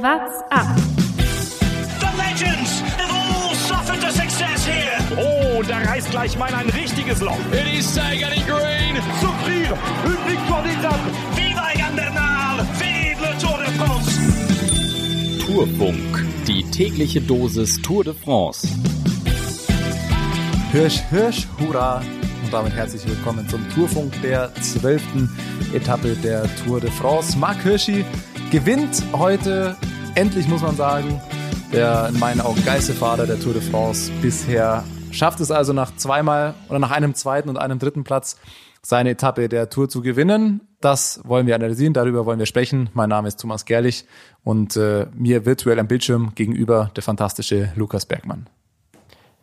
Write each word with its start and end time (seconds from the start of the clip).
What's 0.00 0.40
up? 0.52 0.76
The 1.98 2.16
legends 2.16 2.80
have 2.98 3.10
all 3.10 3.52
suffered 3.52 4.04
a 4.04 4.12
success 4.12 4.64
here. 4.64 4.96
Oh, 5.18 5.60
da 5.64 5.78
reißt 5.78 6.12
gleich 6.12 6.38
mal 6.38 6.54
ein 6.54 6.70
richtiges 6.70 7.20
Loch. 7.20 7.36
It 7.50 7.66
is 7.76 7.92
Sagan 7.92 8.32
in 8.32 8.46
green. 8.46 8.94
Souffrir, 9.20 9.76
une 10.04 10.30
victoire 10.30 10.62
d'étape. 10.62 11.00
Viva 11.34 11.72
Egan 11.74 11.96
Bernal! 11.96 12.64
Vive 12.78 13.20
le 13.20 13.36
Tour 13.40 13.58
de 13.58 13.64
France! 13.72 14.18
Tourfunk, 15.44 16.24
die 16.46 16.62
tägliche 16.70 17.20
Dosis 17.20 17.82
Tour 17.82 18.04
de 18.04 18.14
France. 18.14 18.68
Hirsch, 20.70 21.00
Hirsch, 21.10 21.48
hurra! 21.58 22.02
Und 22.44 22.52
damit 22.52 22.72
herzlich 22.72 23.04
willkommen 23.04 23.48
zum 23.48 23.68
Tourfunk 23.70 24.12
der 24.22 24.52
zwölften 24.62 25.28
Etappe 25.74 26.14
der 26.14 26.44
Tour 26.64 26.80
de 26.80 26.90
France. 26.92 27.36
Marc 27.36 27.60
Hirschi 27.64 28.04
gewinnt 28.50 29.02
heute, 29.12 29.76
endlich 30.14 30.48
muss 30.48 30.62
man 30.62 30.74
sagen, 30.74 31.20
der 31.70 32.08
in 32.08 32.18
meinen 32.18 32.40
Augen 32.40 32.64
geilste 32.64 32.94
Fahrer 32.94 33.26
der 33.26 33.38
Tour 33.38 33.52
de 33.52 33.60
France 33.60 34.10
bisher. 34.22 34.84
Schafft 35.10 35.40
es 35.40 35.50
also 35.50 35.74
nach 35.74 35.94
zweimal 35.96 36.54
oder 36.68 36.78
nach 36.78 36.90
einem 36.90 37.14
zweiten 37.14 37.50
und 37.50 37.58
einem 37.58 37.78
dritten 37.78 38.04
Platz 38.04 38.38
seine 38.82 39.10
Etappe 39.10 39.50
der 39.50 39.68
Tour 39.68 39.88
zu 39.90 40.00
gewinnen. 40.00 40.62
Das 40.80 41.20
wollen 41.24 41.46
wir 41.46 41.56
analysieren, 41.56 41.92
darüber 41.92 42.24
wollen 42.24 42.38
wir 42.38 42.46
sprechen. 42.46 42.88
Mein 42.94 43.10
Name 43.10 43.28
ist 43.28 43.38
Thomas 43.38 43.66
Gerlich 43.66 44.06
und 44.44 44.76
äh, 44.76 45.06
mir 45.14 45.44
virtuell 45.44 45.78
am 45.78 45.88
Bildschirm 45.88 46.32
gegenüber 46.34 46.90
der 46.96 47.02
fantastische 47.02 47.72
Lukas 47.76 48.06
Bergmann. 48.06 48.48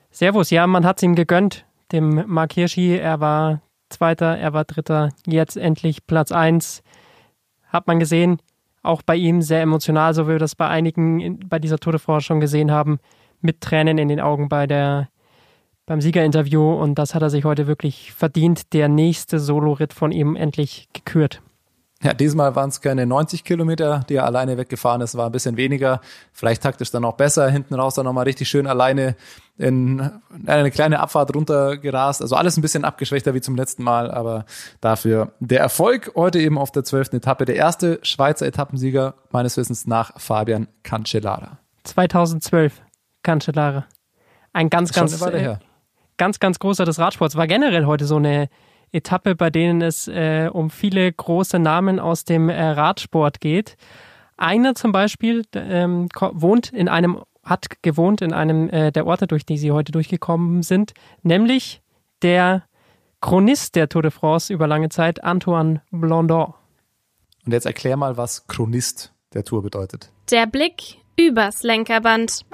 Servus, 0.10 0.50
ja, 0.50 0.66
man 0.66 0.86
hat 0.86 0.98
es 0.98 1.04
ihm 1.04 1.14
gegönnt, 1.14 1.66
dem 1.92 2.24
Mark 2.26 2.54
Hirschi. 2.54 2.96
Er 2.96 3.20
war 3.20 3.62
Zweiter, 3.90 4.38
er 4.38 4.54
war 4.54 4.64
Dritter, 4.64 5.10
jetzt 5.28 5.58
endlich 5.58 6.08
Platz 6.08 6.32
eins. 6.32 6.82
Hat 7.68 7.86
man 7.86 8.00
gesehen, 8.00 8.40
auch 8.86 9.02
bei 9.02 9.16
ihm 9.16 9.42
sehr 9.42 9.62
emotional, 9.62 10.14
so 10.14 10.28
wie 10.28 10.34
wir 10.34 10.40
das 10.40 10.56
bei 10.56 10.68
einigen 10.68 11.20
in, 11.20 11.40
bei 11.48 11.60
dieser 11.60 11.78
Tour 11.78 11.94
de 11.94 12.00
France 12.00 12.26
schon 12.26 12.40
gesehen 12.40 12.72
haben, 12.72 13.00
mit 13.42 13.62
Tränen 13.62 13.98
in 13.98 14.08
den 14.08 14.20
Augen 14.20 14.50
bei 14.50 14.68
der, 14.68 15.10
beim 15.86 16.02
Siegerinterview. 16.02 16.74
Und 16.74 16.96
das 16.96 17.16
hat 17.16 17.22
er 17.22 17.30
sich 17.30 17.46
heute 17.46 17.68
wirklich 17.68 18.14
verdient. 18.14 18.74
Der 18.74 18.88
nächste 18.88 19.40
Soloritt 19.40 19.94
von 19.94 20.12
ihm 20.12 20.36
endlich 20.36 20.88
gekürt. 20.94 21.42
Ja, 22.06 22.14
diesmal 22.14 22.56
waren 22.56 22.70
es 22.70 22.82
keine 22.82 23.08
90 23.08 23.44
Kilometer, 23.44 24.06
die 24.08 24.18
er 24.18 24.26
alleine 24.26 24.60
weggefahren 24.60 25.02
ist, 25.02 25.18
war 25.18 25.26
ein 25.26 25.32
bisschen 25.32 25.58
weniger. 25.58 26.02
Vielleicht 26.34 26.62
taktisch 26.62 26.92
dann 26.92 27.04
auch 27.04 27.16
besser. 27.16 27.50
Hinten 27.50 27.74
raus 27.74 27.96
dann 27.96 28.06
nochmal 28.06 28.26
richtig 28.26 28.48
schön 28.48 28.68
alleine 28.68 29.16
in 29.58 30.12
eine 30.46 30.70
kleine 30.70 31.00
Abfahrt 31.00 31.34
runtergerast. 31.34 32.22
Also 32.22 32.36
alles 32.36 32.58
ein 32.58 32.62
bisschen 32.62 32.86
abgeschwächter 32.86 33.34
wie 33.34 33.42
zum 33.42 33.56
letzten 33.56 33.82
Mal, 33.82 34.12
aber 34.12 34.46
dafür 34.82 35.32
der 35.40 35.62
Erfolg 35.62 36.12
heute 36.14 36.40
eben 36.40 36.60
auf 36.60 36.72
der 36.72 36.84
zwölften 36.84 37.16
Etappe. 37.16 37.46
Der 37.46 37.56
erste 37.56 37.98
Schweizer 38.04 38.46
Etappensieger 38.46 39.16
meines 39.32 39.58
Wissens 39.58 39.88
nach 39.88 40.20
Fabian 40.20 40.68
Cancellara. 40.84 41.58
2012, 41.86 42.84
Cancellara. 43.24 43.86
Ein 44.54 44.70
ganz, 44.70 44.94
ganz, 44.94 45.20
äh, 45.24 45.56
ganz, 46.18 46.40
ganz 46.40 46.60
großer 46.60 46.86
des 46.86 47.00
Radsports. 47.00 47.36
War 47.36 47.48
generell 47.48 47.88
heute 47.88 48.06
so 48.06 48.18
eine 48.18 48.50
Etappe, 48.96 49.36
bei 49.36 49.50
denen 49.50 49.82
es 49.82 50.08
äh, 50.08 50.50
um 50.52 50.70
viele 50.70 51.12
große 51.12 51.60
Namen 51.60 52.00
aus 52.00 52.26
dem 52.26 52.50
äh, 52.50 52.62
Radsport 52.62 53.42
geht. 53.42 53.78
Einer 54.38 54.76
zum 54.76 54.92
Beispiel 54.92 55.44
ähm, 55.54 56.10
wohnt 56.14 56.74
in 56.74 56.90
einem, 56.90 57.22
hat 57.44 57.82
gewohnt 57.82 58.22
in 58.22 58.34
einem 58.34 58.70
äh, 58.70 58.92
der 58.92 59.06
Orte, 59.06 59.28
durch 59.28 59.46
die 59.46 59.58
sie 59.58 59.72
heute 59.72 59.92
durchgekommen 59.92 60.64
sind, 60.64 60.94
nämlich 61.22 61.82
der 62.22 62.64
Chronist 63.22 63.76
der 63.76 63.90
Tour 63.90 64.02
de 64.02 64.12
France 64.12 64.54
über 64.54 64.68
lange 64.68 64.90
Zeit, 64.90 65.24
Antoine 65.24 65.82
Blondin. 65.92 66.54
Und 67.46 67.52
jetzt 67.52 67.66
erklär 67.66 67.98
mal, 67.98 68.18
was 68.18 68.48
Chronist 68.48 69.14
der 69.34 69.44
Tour 69.44 69.62
bedeutet. 69.62 70.12
Der 70.32 70.48
Blick 70.48 70.98
übers 71.18 71.64
Lenkerband. 71.64 72.46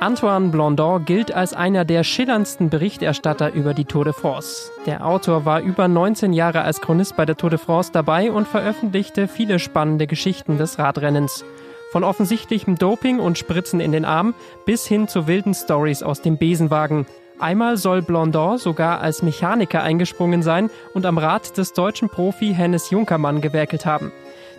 Antoine 0.00 0.50
Blondin 0.50 1.04
gilt 1.04 1.34
als 1.34 1.54
einer 1.54 1.84
der 1.84 2.04
schillerndsten 2.04 2.70
Berichterstatter 2.70 3.52
über 3.52 3.74
die 3.74 3.84
Tour 3.84 4.04
de 4.04 4.12
France. 4.12 4.70
Der 4.86 5.04
Autor 5.04 5.44
war 5.44 5.60
über 5.60 5.88
19 5.88 6.32
Jahre 6.32 6.62
als 6.62 6.80
Chronist 6.80 7.16
bei 7.16 7.26
der 7.26 7.36
Tour 7.36 7.50
de 7.50 7.58
France 7.58 7.90
dabei 7.92 8.30
und 8.30 8.46
veröffentlichte 8.46 9.26
viele 9.26 9.58
spannende 9.58 10.06
Geschichten 10.06 10.56
des 10.56 10.78
Radrennens. 10.78 11.44
Von 11.90 12.04
offensichtlichem 12.04 12.76
Doping 12.76 13.18
und 13.18 13.38
Spritzen 13.38 13.80
in 13.80 13.90
den 13.90 14.04
Arm 14.04 14.34
bis 14.66 14.86
hin 14.86 15.08
zu 15.08 15.26
wilden 15.26 15.52
Stories 15.52 16.04
aus 16.04 16.22
dem 16.22 16.38
Besenwagen. 16.38 17.04
Einmal 17.40 17.76
soll 17.76 18.00
Blondin 18.00 18.56
sogar 18.58 19.00
als 19.00 19.24
Mechaniker 19.24 19.82
eingesprungen 19.82 20.44
sein 20.44 20.70
und 20.94 21.06
am 21.06 21.18
Rad 21.18 21.58
des 21.58 21.72
deutschen 21.72 22.08
Profi 22.08 22.54
Hennes 22.54 22.90
Junkermann 22.90 23.40
gewerkelt 23.40 23.84
haben. 23.84 24.12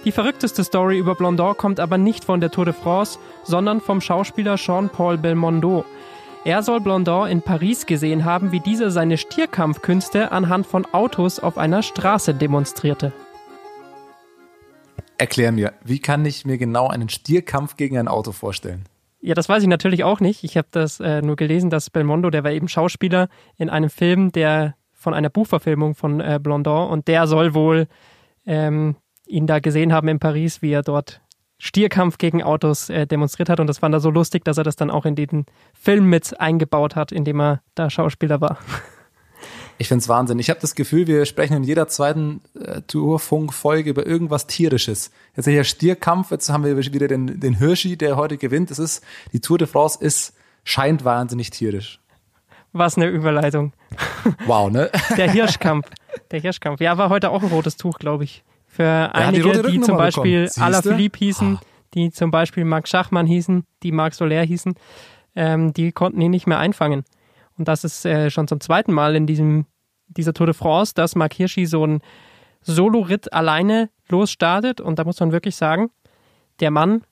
Die 0.06 0.14
verrückteste 0.14 0.64
Story 0.64 0.98
über 0.98 1.16
Blondin 1.16 1.58
kommt 1.58 1.80
aber 1.80 1.98
nicht 1.98 2.24
von 2.24 2.40
der 2.40 2.52
Tour 2.52 2.64
de 2.64 2.74
France, 2.74 3.20
sondern 3.44 3.82
vom 3.82 4.00
Schauspieler 4.00 4.56
Jean-Paul 4.56 5.18
Belmondo. 5.18 5.84
Er 6.46 6.64
soll 6.64 6.80
Blondin 6.80 7.28
in 7.28 7.42
Paris 7.42 7.86
gesehen 7.86 8.24
haben, 8.24 8.54
wie 8.54 8.62
dieser 8.62 8.92
seine 8.92 9.18
Stierkampfkünste 9.18 10.32
anhand 10.32 10.66
von 10.66 10.86
Autos 10.94 11.40
auf 11.40 11.58
einer 11.58 11.84
Straße 11.84 12.34
demonstrierte. 12.34 13.12
Erklär 15.18 15.52
mir, 15.52 15.74
wie 15.84 16.00
kann 16.00 16.26
ich 16.26 16.46
mir 16.46 16.58
genau 16.58 16.88
einen 16.88 17.10
Stierkampf 17.10 17.76
gegen 17.76 17.98
ein 17.98 18.08
Auto 18.08 18.32
vorstellen? 18.32 18.86
Ja, 19.20 19.34
das 19.34 19.50
weiß 19.50 19.64
ich 19.64 19.68
natürlich 19.68 20.06
auch 20.06 20.22
nicht. 20.22 20.46
Ich 20.46 20.56
habe 20.56 20.70
das 20.72 21.02
äh, 21.02 21.22
nur 21.22 21.36
gelesen, 21.36 21.70
dass 21.70 21.90
Belmondo, 21.90 22.30
der 22.30 22.46
war 22.46 22.52
eben 22.52 22.70
Schauspieler 22.70 23.28
in 23.58 23.70
einem 23.70 23.90
Film, 23.90 24.32
der 24.32 24.76
von 24.94 25.14
einer 25.14 25.30
Buchverfilmung 25.30 25.94
von 25.94 26.22
äh, 26.22 26.40
Blondin 26.42 26.72
und 26.72 27.10
der 27.10 27.28
soll 27.28 27.54
wohl 27.54 27.88
ähm, 28.46 28.96
ihn 29.30 29.48
da 29.48 29.60
gesehen 29.60 29.94
haben 29.94 30.08
in 30.08 30.20
Paris, 30.20 30.62
wie 30.62 30.72
er 30.72 30.82
dort 30.82 31.22
Stierkampf 31.58 32.18
gegen 32.18 32.42
Autos 32.42 32.90
äh, 32.90 33.06
demonstriert 33.06 33.50
hat 33.50 33.60
und 33.60 33.68
das 33.68 33.80
fand 33.80 33.94
er 33.94 34.00
so 34.00 34.10
lustig, 34.10 34.46
dass 34.46 34.58
er 34.58 34.64
das 34.64 34.76
dann 34.76 34.90
auch 34.90 35.06
in 35.06 35.16
den 35.16 35.46
Film 35.74 36.10
mit 36.10 36.40
eingebaut 36.40 36.96
hat, 36.96 37.12
in 37.12 37.26
dem 37.26 37.40
er 37.40 37.62
da 37.76 37.90
Schauspieler 37.90 38.42
war. 38.42 38.58
Ich 39.78 39.88
find's 39.88 40.10
Wahnsinn. 40.10 40.40
Ich 40.40 40.50
habe 40.50 40.60
das 40.60 40.76
Gefühl, 40.76 41.08
wir 41.08 41.26
sprechen 41.26 41.56
in 41.56 41.64
jeder 41.64 41.88
zweiten 41.88 42.42
äh, 42.54 42.82
Tourfunk-Folge 42.82 43.90
über 43.90 44.06
irgendwas 44.06 44.46
Tierisches. 44.46 45.12
Jetzt 45.38 45.48
hier 45.48 45.64
Stierkampf, 45.64 46.32
jetzt 46.32 46.50
haben 46.50 46.66
wir 46.66 46.78
wieder 46.78 47.08
den, 47.08 47.40
den 47.40 47.58
Hirschi, 47.58 47.98
der 47.98 48.18
heute 48.18 48.38
gewinnt. 48.38 48.72
Es 48.72 48.80
ist, 48.80 49.04
die 49.32 49.40
Tour 49.40 49.58
de 49.58 49.68
France 49.68 49.98
ist, 50.04 50.34
scheint 50.66 51.06
wahnsinnig 51.06 51.50
tierisch. 51.52 52.02
Was 52.74 52.98
eine 52.98 53.08
Überleitung. 53.08 53.72
Wow, 54.46 54.70
ne? 54.70 54.92
Der 55.18 55.32
Hirschkampf. 55.32 55.88
Der 56.32 56.42
Hirschkampf. 56.42 56.82
Ja, 56.82 56.98
war 56.98 57.10
heute 57.10 57.32
auch 57.32 57.42
ein 57.42 57.50
rotes 57.50 57.78
Tuch, 57.78 58.00
glaube 58.00 58.26
ich. 58.26 58.44
Für 58.70 59.10
die 59.14 59.20
einige, 59.20 59.46
rote 59.46 59.72
die, 59.72 59.82
zum 59.82 59.98
Beispiel? 59.98 60.50
Alaphilippe 60.58 61.18
hießen, 61.18 61.60
die 61.96 62.12
zum 62.12 62.30
Beispiel 62.30 62.64
Max 62.66 62.92
Schachmann 62.92 63.26
hießen, 63.26 63.66
die 63.82 63.92
Marc 63.92 64.14
Soler 64.14 64.44
hießen, 64.44 64.76
ähm, 65.36 65.74
die 65.74 65.92
konnten 65.92 66.22
ihn 66.22 66.32
nicht 66.32 66.46
mehr 66.48 66.60
einfangen. 66.60 67.04
Und 67.58 67.68
das 67.68 67.84
ist 67.84 68.06
äh, 68.06 68.30
schon 68.30 68.48
zum 68.48 68.62
zweiten 68.62 68.94
Mal 68.94 69.16
in 69.16 69.26
diesem, 69.26 69.66
dieser 70.08 70.34
Tour 70.34 70.46
de 70.46 70.54
France, 70.54 70.94
dass 70.94 71.16
Marc 71.16 71.34
Hirschi 71.34 71.66
so 71.66 71.86
ein 71.86 72.02
Solo-Ritt 72.62 73.34
alleine 73.34 73.90
losstartet. 74.08 74.80
Und 74.80 75.00
da 75.00 75.04
muss 75.04 75.20
man 75.20 75.32
wirklich 75.32 75.56
sagen, 75.56 75.90
der 76.60 76.72
Mann, 76.72 77.04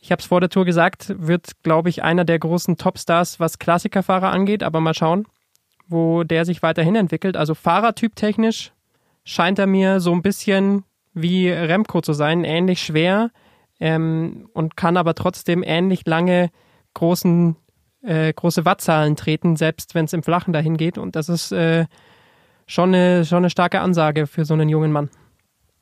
ich 0.00 0.10
habe 0.10 0.20
es 0.20 0.26
vor 0.26 0.40
der 0.40 0.48
Tour 0.48 0.64
gesagt, 0.64 1.14
wird, 1.18 1.62
glaube 1.62 1.90
ich, 1.90 2.02
einer 2.02 2.24
der 2.24 2.38
großen 2.38 2.78
Topstars, 2.78 3.40
was 3.40 3.58
Klassikerfahrer 3.58 4.30
angeht. 4.30 4.62
Aber 4.62 4.80
mal 4.80 4.94
schauen, 4.94 5.26
wo 5.86 6.24
der 6.24 6.46
sich 6.46 6.62
weiterhin 6.62 6.96
entwickelt. 6.96 7.36
Also 7.36 7.54
Fahrertyp 7.54 8.16
technisch 8.16 8.72
scheint 9.28 9.58
er 9.58 9.66
mir 9.66 10.00
so 10.00 10.10
ein 10.12 10.22
bisschen 10.22 10.84
wie 11.12 11.50
Remco 11.50 12.00
zu 12.00 12.14
sein, 12.14 12.44
ähnlich 12.44 12.80
schwer 12.80 13.30
ähm, 13.78 14.48
und 14.54 14.74
kann 14.74 14.96
aber 14.96 15.14
trotzdem 15.14 15.62
ähnlich 15.62 16.06
lange 16.06 16.50
großen, 16.94 17.54
äh, 18.02 18.32
große 18.32 18.64
Wattzahlen 18.64 19.16
treten, 19.16 19.56
selbst 19.56 19.94
wenn 19.94 20.06
es 20.06 20.14
im 20.14 20.22
Flachen 20.22 20.54
dahin 20.54 20.78
geht. 20.78 20.96
Und 20.96 21.14
das 21.14 21.28
ist 21.28 21.52
äh, 21.52 21.84
schon, 22.66 22.94
eine, 22.94 23.26
schon 23.26 23.38
eine 23.38 23.50
starke 23.50 23.80
Ansage 23.80 24.26
für 24.26 24.46
so 24.46 24.54
einen 24.54 24.70
jungen 24.70 24.92
Mann. 24.92 25.10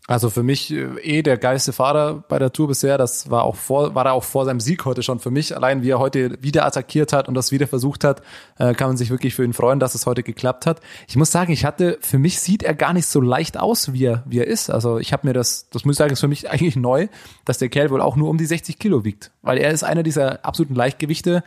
Also 0.08 0.30
für 0.30 0.44
mich 0.44 0.72
äh, 0.72 0.84
eh 1.02 1.22
der 1.22 1.36
geilste 1.36 1.72
Fahrer 1.72 2.22
bei 2.28 2.38
der 2.38 2.52
Tour 2.52 2.68
bisher. 2.68 2.96
Das 2.96 3.28
war 3.28 3.42
auch 3.42 3.56
vor, 3.56 3.94
war 3.94 4.06
er 4.06 4.12
auch 4.12 4.22
vor 4.22 4.44
seinem 4.44 4.60
Sieg 4.60 4.84
heute 4.84 5.02
schon 5.02 5.18
für 5.18 5.32
mich. 5.32 5.56
Allein 5.56 5.82
wie 5.82 5.90
er 5.90 5.98
heute 5.98 6.40
wieder 6.40 6.64
attackiert 6.64 7.12
hat 7.12 7.26
und 7.28 7.34
das 7.34 7.50
wieder 7.50 7.66
versucht 7.66 8.04
hat, 8.04 8.22
äh, 8.58 8.74
kann 8.74 8.88
man 8.88 8.96
sich 8.96 9.10
wirklich 9.10 9.34
für 9.34 9.44
ihn 9.44 9.52
freuen, 9.52 9.80
dass 9.80 9.94
es 9.94 10.06
heute 10.06 10.22
geklappt 10.22 10.64
hat. 10.66 10.80
Ich 11.08 11.16
muss 11.16 11.32
sagen, 11.32 11.52
ich 11.52 11.64
hatte, 11.64 11.98
für 12.00 12.18
mich 12.18 12.38
sieht 12.38 12.62
er 12.62 12.74
gar 12.74 12.92
nicht 12.92 13.06
so 13.06 13.20
leicht 13.20 13.58
aus, 13.58 13.92
wie 13.92 14.04
er, 14.04 14.22
wie 14.26 14.38
er 14.38 14.46
ist. 14.46 14.70
Also 14.70 14.98
ich 14.98 15.12
habe 15.12 15.26
mir 15.26 15.32
das, 15.32 15.68
das 15.70 15.84
muss 15.84 15.94
ich 15.94 15.98
sagen, 15.98 16.12
ist 16.12 16.20
für 16.20 16.28
mich 16.28 16.50
eigentlich 16.50 16.76
neu, 16.76 17.08
dass 17.44 17.58
der 17.58 17.68
Kerl 17.68 17.90
wohl 17.90 18.00
auch 18.00 18.14
nur 18.14 18.30
um 18.30 18.38
die 18.38 18.46
60 18.46 18.78
Kilo 18.78 19.04
wiegt. 19.04 19.32
Weil 19.42 19.58
er 19.58 19.72
ist 19.72 19.82
einer 19.82 20.04
dieser 20.04 20.44
absoluten 20.44 20.76
Leichtgewichte, 20.76 21.42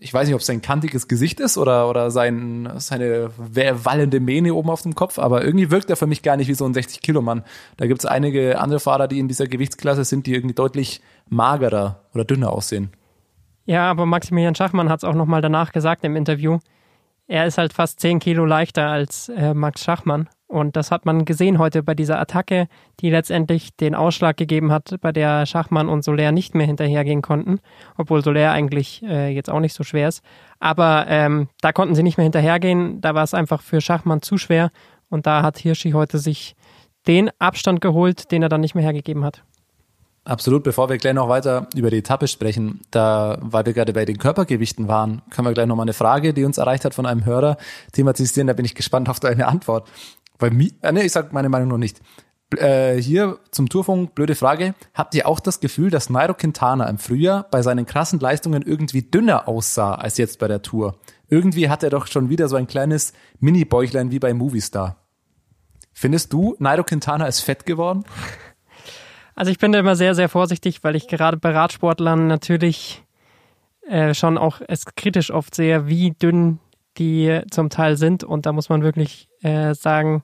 ich 0.00 0.14
weiß 0.14 0.26
nicht, 0.26 0.34
ob 0.34 0.40
es 0.40 0.46
sein 0.46 0.62
kantiges 0.62 1.08
Gesicht 1.08 1.40
ist 1.40 1.58
oder, 1.58 1.88
oder 1.88 2.10
sein, 2.10 2.70
seine 2.76 3.30
wallende 3.36 4.20
Mähne 4.20 4.54
oben 4.54 4.70
auf 4.70 4.82
dem 4.82 4.94
Kopf, 4.94 5.18
aber 5.18 5.44
irgendwie 5.44 5.70
wirkt 5.70 5.90
er 5.90 5.96
für 5.96 6.06
mich 6.06 6.22
gar 6.22 6.36
nicht 6.36 6.48
wie 6.48 6.54
so 6.54 6.64
ein 6.64 6.74
60-Kilo-Mann. 6.74 7.42
Da 7.76 7.86
gibt 7.86 8.00
es 8.00 8.06
einige 8.06 8.60
andere 8.60 8.80
Fahrer, 8.80 9.08
die 9.08 9.18
in 9.18 9.28
dieser 9.28 9.46
Gewichtsklasse 9.46 10.04
sind, 10.04 10.26
die 10.26 10.34
irgendwie 10.34 10.54
deutlich 10.54 11.00
magerer 11.28 12.04
oder 12.14 12.24
dünner 12.24 12.52
aussehen. 12.52 12.90
Ja, 13.64 13.90
aber 13.90 14.06
Maximilian 14.06 14.54
Schachmann 14.54 14.88
hat 14.88 15.00
es 15.00 15.04
auch 15.04 15.14
nochmal 15.14 15.42
danach 15.42 15.72
gesagt 15.72 16.04
im 16.04 16.16
Interview. 16.16 16.58
Er 17.26 17.46
ist 17.46 17.58
halt 17.58 17.72
fast 17.72 18.00
10 18.00 18.20
Kilo 18.20 18.46
leichter 18.46 18.88
als 18.88 19.28
äh, 19.28 19.52
Max 19.52 19.84
Schachmann. 19.84 20.28
Und 20.48 20.76
das 20.76 20.90
hat 20.90 21.04
man 21.04 21.26
gesehen 21.26 21.58
heute 21.58 21.82
bei 21.82 21.94
dieser 21.94 22.18
Attacke, 22.18 22.68
die 23.00 23.10
letztendlich 23.10 23.76
den 23.76 23.94
Ausschlag 23.94 24.38
gegeben 24.38 24.72
hat, 24.72 24.96
bei 25.02 25.12
der 25.12 25.44
Schachmann 25.44 25.90
und 25.90 26.02
Soler 26.02 26.32
nicht 26.32 26.54
mehr 26.54 26.66
hinterhergehen 26.66 27.20
konnten, 27.20 27.60
obwohl 27.98 28.24
Soler 28.24 28.50
eigentlich 28.50 29.02
äh, 29.02 29.28
jetzt 29.28 29.50
auch 29.50 29.60
nicht 29.60 29.74
so 29.74 29.84
schwer 29.84 30.08
ist. 30.08 30.24
Aber 30.58 31.04
ähm, 31.08 31.48
da 31.60 31.72
konnten 31.72 31.94
sie 31.94 32.02
nicht 32.02 32.16
mehr 32.16 32.24
hinterhergehen, 32.24 33.02
da 33.02 33.14
war 33.14 33.24
es 33.24 33.34
einfach 33.34 33.60
für 33.60 33.82
Schachmann 33.82 34.22
zu 34.22 34.38
schwer 34.38 34.70
und 35.10 35.26
da 35.26 35.42
hat 35.42 35.58
Hirschi 35.58 35.90
heute 35.90 36.18
sich 36.18 36.56
den 37.06 37.30
Abstand 37.38 37.82
geholt, 37.82 38.32
den 38.32 38.42
er 38.42 38.48
dann 38.48 38.62
nicht 38.62 38.74
mehr 38.74 38.84
hergegeben 38.84 39.24
hat. 39.24 39.42
Absolut. 40.28 40.62
Bevor 40.62 40.90
wir 40.90 40.98
gleich 40.98 41.14
noch 41.14 41.30
weiter 41.30 41.68
über 41.74 41.90
die 41.90 41.98
Etappe 41.98 42.28
sprechen, 42.28 42.82
da, 42.90 43.38
weil 43.40 43.64
wir 43.64 43.72
gerade 43.72 43.94
bei 43.94 44.04
den 44.04 44.18
Körpergewichten 44.18 44.86
waren, 44.86 45.22
können 45.30 45.48
wir 45.48 45.54
gleich 45.54 45.66
noch 45.66 45.74
mal 45.74 45.84
eine 45.84 45.94
Frage, 45.94 46.34
die 46.34 46.44
uns 46.44 46.58
erreicht 46.58 46.84
hat 46.84 46.92
von 46.92 47.06
einem 47.06 47.24
Hörer, 47.24 47.56
thematisieren. 47.92 48.46
Da 48.46 48.52
bin 48.52 48.66
ich 48.66 48.74
gespannt 48.74 49.08
auf 49.08 49.20
deine 49.20 49.46
Antwort. 49.48 49.88
Weil 50.38 50.50
mir, 50.50 50.70
äh, 50.82 50.92
nee, 50.92 51.02
ich 51.02 51.12
sag 51.12 51.32
meine 51.32 51.48
Meinung 51.48 51.68
noch 51.68 51.78
nicht. 51.78 52.00
Äh, 52.56 52.96
hier 52.96 53.38
zum 53.50 53.68
Tourfunk, 53.68 54.14
blöde 54.14 54.34
Frage. 54.34 54.74
Habt 54.94 55.14
ihr 55.14 55.28
auch 55.28 55.40
das 55.40 55.60
Gefühl, 55.60 55.90
dass 55.90 56.08
Nairo 56.08 56.34
Quintana 56.34 56.88
im 56.88 56.98
Frühjahr 56.98 57.46
bei 57.50 57.60
seinen 57.62 57.84
krassen 57.84 58.20
Leistungen 58.20 58.62
irgendwie 58.62 59.02
dünner 59.02 59.48
aussah 59.48 59.94
als 59.94 60.16
jetzt 60.16 60.38
bei 60.38 60.48
der 60.48 60.62
Tour? 60.62 60.98
Irgendwie 61.28 61.68
hat 61.68 61.82
er 61.82 61.90
doch 61.90 62.06
schon 62.06 62.30
wieder 62.30 62.48
so 62.48 62.56
ein 62.56 62.66
kleines 62.66 63.12
Mini-Bäuchlein 63.40 64.10
wie 64.10 64.18
bei 64.18 64.32
Movistar. 64.32 65.04
Findest 65.92 66.32
du, 66.32 66.56
Nairo 66.58 66.84
Quintana 66.84 67.26
ist 67.26 67.40
fett 67.40 67.66
geworden? 67.66 68.04
Also 69.34 69.50
ich 69.50 69.58
bin 69.58 69.70
da 69.70 69.78
immer 69.78 69.94
sehr, 69.94 70.14
sehr 70.14 70.28
vorsichtig, 70.28 70.82
weil 70.82 70.96
ich 70.96 71.06
gerade 71.06 71.36
bei 71.36 71.50
Radsportlern 71.50 72.26
natürlich 72.26 73.04
äh, 73.86 74.14
schon 74.14 74.38
auch 74.38 74.60
es 74.66 74.84
kritisch 74.84 75.30
oft 75.30 75.54
sehe, 75.54 75.86
wie 75.86 76.10
dünn 76.10 76.58
die 76.98 77.40
zum 77.50 77.70
Teil 77.70 77.96
sind. 77.96 78.24
Und 78.24 78.46
da 78.46 78.52
muss 78.52 78.68
man 78.68 78.82
wirklich 78.82 79.28
äh, 79.42 79.74
sagen, 79.74 80.22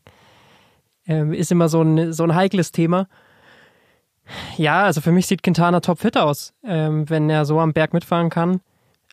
äh, 1.07 1.37
ist 1.37 1.53
immer 1.53 1.69
so 1.69 1.83
ein, 1.83 2.13
so 2.13 2.25
ein 2.25 2.35
heikles 2.35 2.73
Thema. 2.73 3.09
Ja, 4.57 4.85
also 4.85 5.01
für 5.01 5.13
mich 5.13 5.27
sieht 5.27 5.43
Quintana 5.43 5.81
topfit 5.81 6.17
aus. 6.17 6.55
Ähm, 6.65 7.09
wenn 7.11 7.29
er 7.29 7.45
so 7.45 7.61
am 7.61 7.73
Berg 7.73 7.93
mitfahren 7.93 8.31
kann, 8.31 8.61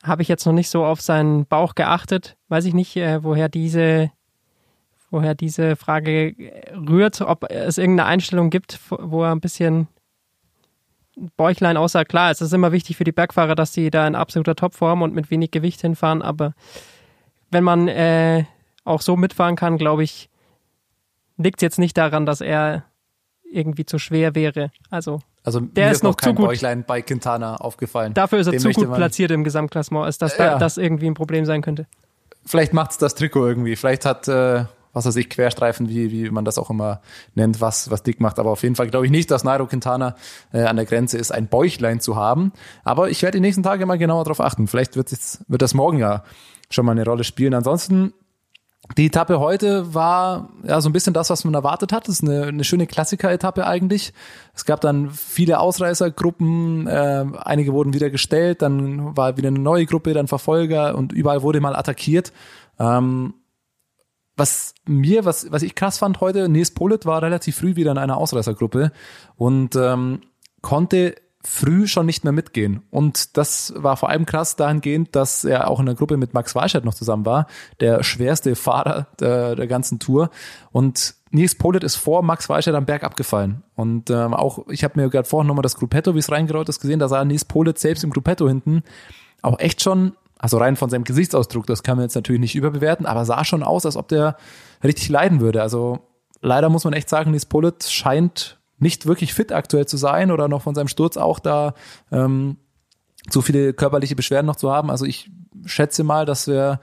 habe 0.03 0.21
ich 0.21 0.27
jetzt 0.27 0.45
noch 0.45 0.53
nicht 0.53 0.69
so 0.69 0.85
auf 0.85 1.01
seinen 1.01 1.45
Bauch 1.45 1.75
geachtet. 1.75 2.37
Weiß 2.47 2.65
ich 2.65 2.73
nicht, 2.73 2.95
äh, 2.95 3.23
woher 3.23 3.49
diese 3.49 4.11
woher 5.11 5.35
diese 5.35 5.75
Frage 5.75 6.33
rührt, 6.73 7.19
ob 7.21 7.51
es 7.51 7.77
irgendeine 7.77 8.07
Einstellung 8.07 8.49
gibt, 8.49 8.79
wo 8.89 9.23
er 9.23 9.33
ein 9.33 9.41
bisschen 9.41 9.87
Bäuchlein 11.37 11.77
aussah. 11.77 12.05
Klar, 12.05 12.31
es 12.31 12.41
ist 12.41 12.53
immer 12.53 12.71
wichtig 12.71 12.97
für 12.97 13.03
die 13.03 13.11
Bergfahrer, 13.11 13.55
dass 13.55 13.73
sie 13.73 13.91
da 13.91 14.07
in 14.07 14.15
absoluter 14.15 14.55
Topform 14.55 15.01
und 15.01 15.13
mit 15.13 15.29
wenig 15.29 15.51
Gewicht 15.51 15.81
hinfahren, 15.81 16.21
aber 16.21 16.53
wenn 17.51 17.63
man 17.63 17.87
äh, 17.87 18.45
auch 18.83 19.01
so 19.01 19.15
mitfahren 19.15 19.55
kann, 19.55 19.77
glaube 19.77 20.03
ich, 20.03 20.29
liegt 21.37 21.59
es 21.59 21.61
jetzt 21.61 21.79
nicht 21.79 21.97
daran, 21.97 22.25
dass 22.25 22.41
er 22.41 22.83
irgendwie 23.51 23.85
zu 23.85 23.99
schwer 23.99 24.33
wäre. 24.35 24.71
Also, 24.89 25.19
also 25.43 25.59
der 25.59 25.91
ist, 25.91 25.97
ist 25.97 26.03
noch, 26.03 26.11
noch 26.11 26.21
zu 26.21 26.33
gut. 26.33 26.45
Bäuchlein 26.47 26.83
bei 26.85 27.01
Quintana 27.01 27.57
aufgefallen. 27.57 28.13
Dafür 28.13 28.39
ist 28.39 28.47
er 28.47 28.53
Dem 28.53 28.61
zu 28.61 28.71
gut 28.71 28.93
platziert 28.93 29.31
im 29.31 29.43
Gesamtklassement, 29.43 30.05
als 30.05 30.17
dass 30.17 30.37
ja. 30.37 30.51
da, 30.51 30.57
das 30.57 30.77
irgendwie 30.77 31.07
ein 31.07 31.13
Problem 31.13 31.45
sein 31.45 31.61
könnte. 31.61 31.87
Vielleicht 32.45 32.73
macht 32.73 32.91
es 32.91 32.97
das 32.97 33.15
Trikot 33.15 33.47
irgendwie. 33.47 33.75
Vielleicht 33.75 34.05
hat 34.05 34.27
äh, 34.27 34.65
was 34.93 35.05
weiß 35.05 35.15
ich, 35.15 35.29
Querstreifen, 35.29 35.89
wie, 35.89 36.11
wie 36.11 36.29
man 36.29 36.45
das 36.45 36.57
auch 36.57 36.69
immer 36.69 37.01
nennt, 37.35 37.61
was, 37.61 37.89
was 37.89 38.03
dick 38.03 38.19
macht. 38.19 38.39
Aber 38.39 38.51
auf 38.51 38.63
jeden 38.63 38.75
Fall 38.75 38.89
glaube 38.89 39.05
ich 39.05 39.11
nicht, 39.11 39.31
dass 39.31 39.43
Nairo 39.43 39.65
Quintana 39.65 40.15
äh, 40.53 40.63
an 40.63 40.75
der 40.75 40.85
Grenze 40.85 41.17
ist, 41.17 41.31
ein 41.31 41.47
Bäuchlein 41.47 41.99
zu 41.99 42.15
haben. 42.15 42.51
Aber 42.83 43.09
ich 43.09 43.21
werde 43.21 43.37
die 43.37 43.41
nächsten 43.41 43.63
Tage 43.63 43.85
mal 43.85 43.97
genauer 43.97 44.23
darauf 44.25 44.41
achten. 44.41 44.67
Vielleicht 44.67 44.95
wird, 44.95 45.11
jetzt, 45.11 45.45
wird 45.47 45.61
das 45.61 45.73
morgen 45.73 45.99
ja 45.99 46.23
schon 46.71 46.85
mal 46.85 46.93
eine 46.93 47.05
Rolle 47.05 47.23
spielen. 47.23 47.53
Ansonsten 47.53 48.13
die 48.97 49.05
Etappe 49.05 49.39
heute 49.39 49.93
war 49.93 50.49
ja 50.63 50.81
so 50.81 50.89
ein 50.89 50.93
bisschen 50.93 51.13
das, 51.13 51.29
was 51.29 51.45
man 51.45 51.53
erwartet 51.53 51.93
hat. 51.93 52.07
Das 52.07 52.15
ist 52.15 52.23
eine, 52.23 52.47
eine 52.47 52.63
schöne 52.63 52.87
Klassiker-Etappe 52.87 53.65
eigentlich. 53.65 54.13
Es 54.53 54.65
gab 54.65 54.81
dann 54.81 55.11
viele 55.11 55.59
Ausreißergruppen, 55.59 56.87
äh, 56.87 57.25
einige 57.43 57.73
wurden 57.73 57.93
wieder 57.93 58.09
gestellt, 58.09 58.61
dann 58.61 59.15
war 59.15 59.37
wieder 59.37 59.47
eine 59.47 59.59
neue 59.59 59.85
Gruppe, 59.85 60.13
dann 60.13 60.27
Verfolger 60.27 60.95
und 60.95 61.13
überall 61.13 61.41
wurde 61.41 61.61
mal 61.61 61.75
attackiert. 61.75 62.33
Ähm, 62.79 63.35
was 64.35 64.73
mir, 64.85 65.25
was, 65.25 65.51
was 65.51 65.61
ich 65.61 65.75
krass 65.75 65.99
fand 65.99 66.19
heute, 66.19 66.49
Nils 66.49 66.71
Polit 66.71 67.05
war 67.05 67.21
relativ 67.21 67.57
früh 67.57 67.75
wieder 67.75 67.91
in 67.91 67.97
einer 67.97 68.17
Ausreißergruppe 68.17 68.91
und 69.35 69.75
ähm, 69.75 70.21
konnte 70.61 71.15
früh 71.43 71.87
schon 71.87 72.05
nicht 72.05 72.23
mehr 72.23 72.33
mitgehen. 72.33 72.81
Und 72.91 73.37
das 73.37 73.73
war 73.75 73.97
vor 73.97 74.09
allem 74.09 74.25
krass 74.25 74.55
dahingehend, 74.55 75.15
dass 75.15 75.43
er 75.43 75.69
auch 75.69 75.79
in 75.79 75.85
der 75.85 75.95
Gruppe 75.95 76.17
mit 76.17 76.33
Max 76.33 76.55
Walscheid 76.55 76.85
noch 76.85 76.93
zusammen 76.93 77.25
war, 77.25 77.47
der 77.79 78.03
schwerste 78.03 78.55
Fahrer 78.55 79.07
der, 79.19 79.55
der 79.55 79.67
ganzen 79.67 79.99
Tour. 79.99 80.29
Und 80.71 81.15
Nils 81.31 81.55
Polit 81.55 81.83
ist 81.83 81.95
vor 81.95 82.23
Max 82.23 82.49
Walscheid 82.49 82.75
am 82.75 82.85
Berg 82.85 83.03
abgefallen. 83.03 83.63
Und 83.75 84.09
ähm, 84.09 84.33
auch, 84.33 84.67
ich 84.69 84.83
habe 84.83 84.99
mir 84.99 85.09
gerade 85.09 85.27
vorhin 85.27 85.47
nochmal 85.47 85.63
das 85.63 85.77
Gruppetto, 85.77 86.13
wie 86.13 86.19
es 86.19 86.31
reingerollt 86.31 86.69
ist, 86.69 86.79
gesehen, 86.81 86.99
da 86.99 87.07
sah 87.07 87.23
Nils 87.25 87.45
Polit 87.45 87.79
selbst 87.79 88.03
im 88.03 88.11
Gruppetto 88.11 88.47
hinten 88.47 88.83
auch 89.41 89.59
echt 89.59 89.81
schon 89.81 90.13
also 90.41 90.57
rein 90.57 90.75
von 90.75 90.89
seinem 90.89 91.03
Gesichtsausdruck, 91.03 91.67
das 91.67 91.83
kann 91.83 91.97
man 91.97 92.05
jetzt 92.05 92.15
natürlich 92.15 92.41
nicht 92.41 92.55
überbewerten, 92.55 93.05
aber 93.05 93.25
sah 93.25 93.45
schon 93.45 93.61
aus, 93.61 93.85
als 93.85 93.95
ob 93.95 94.07
der 94.07 94.37
richtig 94.83 95.07
leiden 95.07 95.39
würde. 95.39 95.61
Also 95.61 95.99
leider 96.41 96.67
muss 96.69 96.83
man 96.83 96.93
echt 96.93 97.09
sagen, 97.09 97.29
Nils 97.29 97.45
Pullet 97.45 97.83
scheint 97.83 98.57
nicht 98.81 99.05
wirklich 99.05 99.33
fit 99.33 99.51
aktuell 99.51 99.85
zu 99.85 99.97
sein 99.97 100.31
oder 100.31 100.47
noch 100.47 100.61
von 100.61 100.75
seinem 100.75 100.87
Sturz 100.87 101.17
auch 101.17 101.39
da 101.39 101.73
ähm, 102.11 102.57
zu 103.29 103.41
viele 103.41 103.73
körperliche 103.73 104.15
Beschwerden 104.15 104.47
noch 104.47 104.55
zu 104.55 104.71
haben. 104.71 104.89
Also 104.89 105.05
ich 105.05 105.29
schätze 105.65 106.03
mal, 106.03 106.25
dass 106.25 106.47
wir 106.47 106.79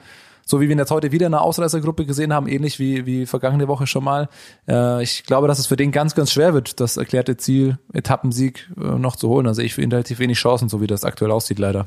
so 0.48 0.62
wie 0.62 0.68
wir 0.68 0.74
ihn 0.74 0.78
jetzt 0.78 0.90
heute 0.90 1.12
wieder 1.12 1.26
in 1.26 1.34
einer 1.34 1.42
Ausreißergruppe 1.42 2.06
gesehen 2.06 2.32
haben, 2.32 2.48
ähnlich 2.48 2.78
wie, 2.78 3.04
wie 3.04 3.26
vergangene 3.26 3.68
Woche 3.68 3.86
schon 3.86 4.02
mal. 4.02 4.30
Äh, 4.66 5.02
ich 5.02 5.24
glaube, 5.24 5.46
dass 5.46 5.58
es 5.58 5.66
für 5.66 5.76
den 5.76 5.92
ganz, 5.92 6.14
ganz 6.14 6.32
schwer 6.32 6.54
wird, 6.54 6.80
das 6.80 6.96
erklärte 6.96 7.36
Ziel, 7.36 7.78
Etappensieg 7.92 8.70
äh, 8.80 8.98
noch 8.98 9.16
zu 9.16 9.28
holen. 9.28 9.46
Also 9.46 9.60
ich 9.60 9.74
für 9.74 9.82
ihn 9.82 9.92
relativ 9.92 10.20
wenig 10.20 10.38
Chancen, 10.38 10.70
so 10.70 10.80
wie 10.80 10.86
das 10.86 11.04
aktuell 11.04 11.32
aussieht, 11.32 11.58
leider. 11.58 11.84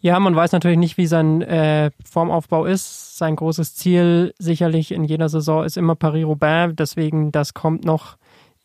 Ja, 0.00 0.18
man 0.18 0.34
weiß 0.34 0.50
natürlich 0.50 0.78
nicht, 0.78 0.96
wie 0.96 1.06
sein 1.06 1.42
äh, 1.42 1.92
Formaufbau 2.04 2.64
ist. 2.64 3.16
Sein 3.16 3.36
großes 3.36 3.76
Ziel 3.76 4.34
sicherlich 4.38 4.90
in 4.90 5.04
jeder 5.04 5.28
Saison 5.28 5.62
ist 5.64 5.76
immer 5.76 5.94
Paris-Roubaix. 5.94 6.74
Deswegen, 6.76 7.30
das 7.30 7.54
kommt 7.54 7.84
noch 7.84 8.16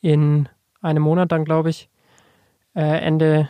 in 0.02 0.50
einem 0.86 1.04
Monat 1.04 1.32
dann, 1.32 1.46
glaube 1.46 1.70
ich. 1.70 1.90
Äh, 2.76 3.00
Ende 3.00 3.50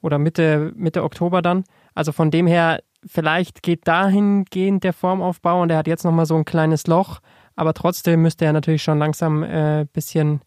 oder 0.00 0.18
Mitte, 0.18 0.72
Mitte 0.76 1.02
Oktober 1.02 1.42
dann. 1.42 1.64
Also 1.94 2.12
von 2.12 2.30
dem 2.30 2.46
her, 2.46 2.80
vielleicht 3.06 3.62
geht 3.62 3.86
dahingehend 3.88 4.84
der 4.84 4.92
Formaufbau 4.92 5.62
und 5.62 5.70
er 5.70 5.78
hat 5.78 5.86
jetzt 5.86 6.04
nochmal 6.04 6.26
so 6.26 6.36
ein 6.36 6.44
kleines 6.44 6.86
Loch. 6.86 7.20
Aber 7.56 7.72
trotzdem 7.72 8.22
müsste 8.22 8.44
er 8.44 8.52
natürlich 8.52 8.82
schon 8.82 8.98
langsam 8.98 9.42
ein 9.42 9.50
äh, 9.50 9.86
bisschen, 9.92 10.40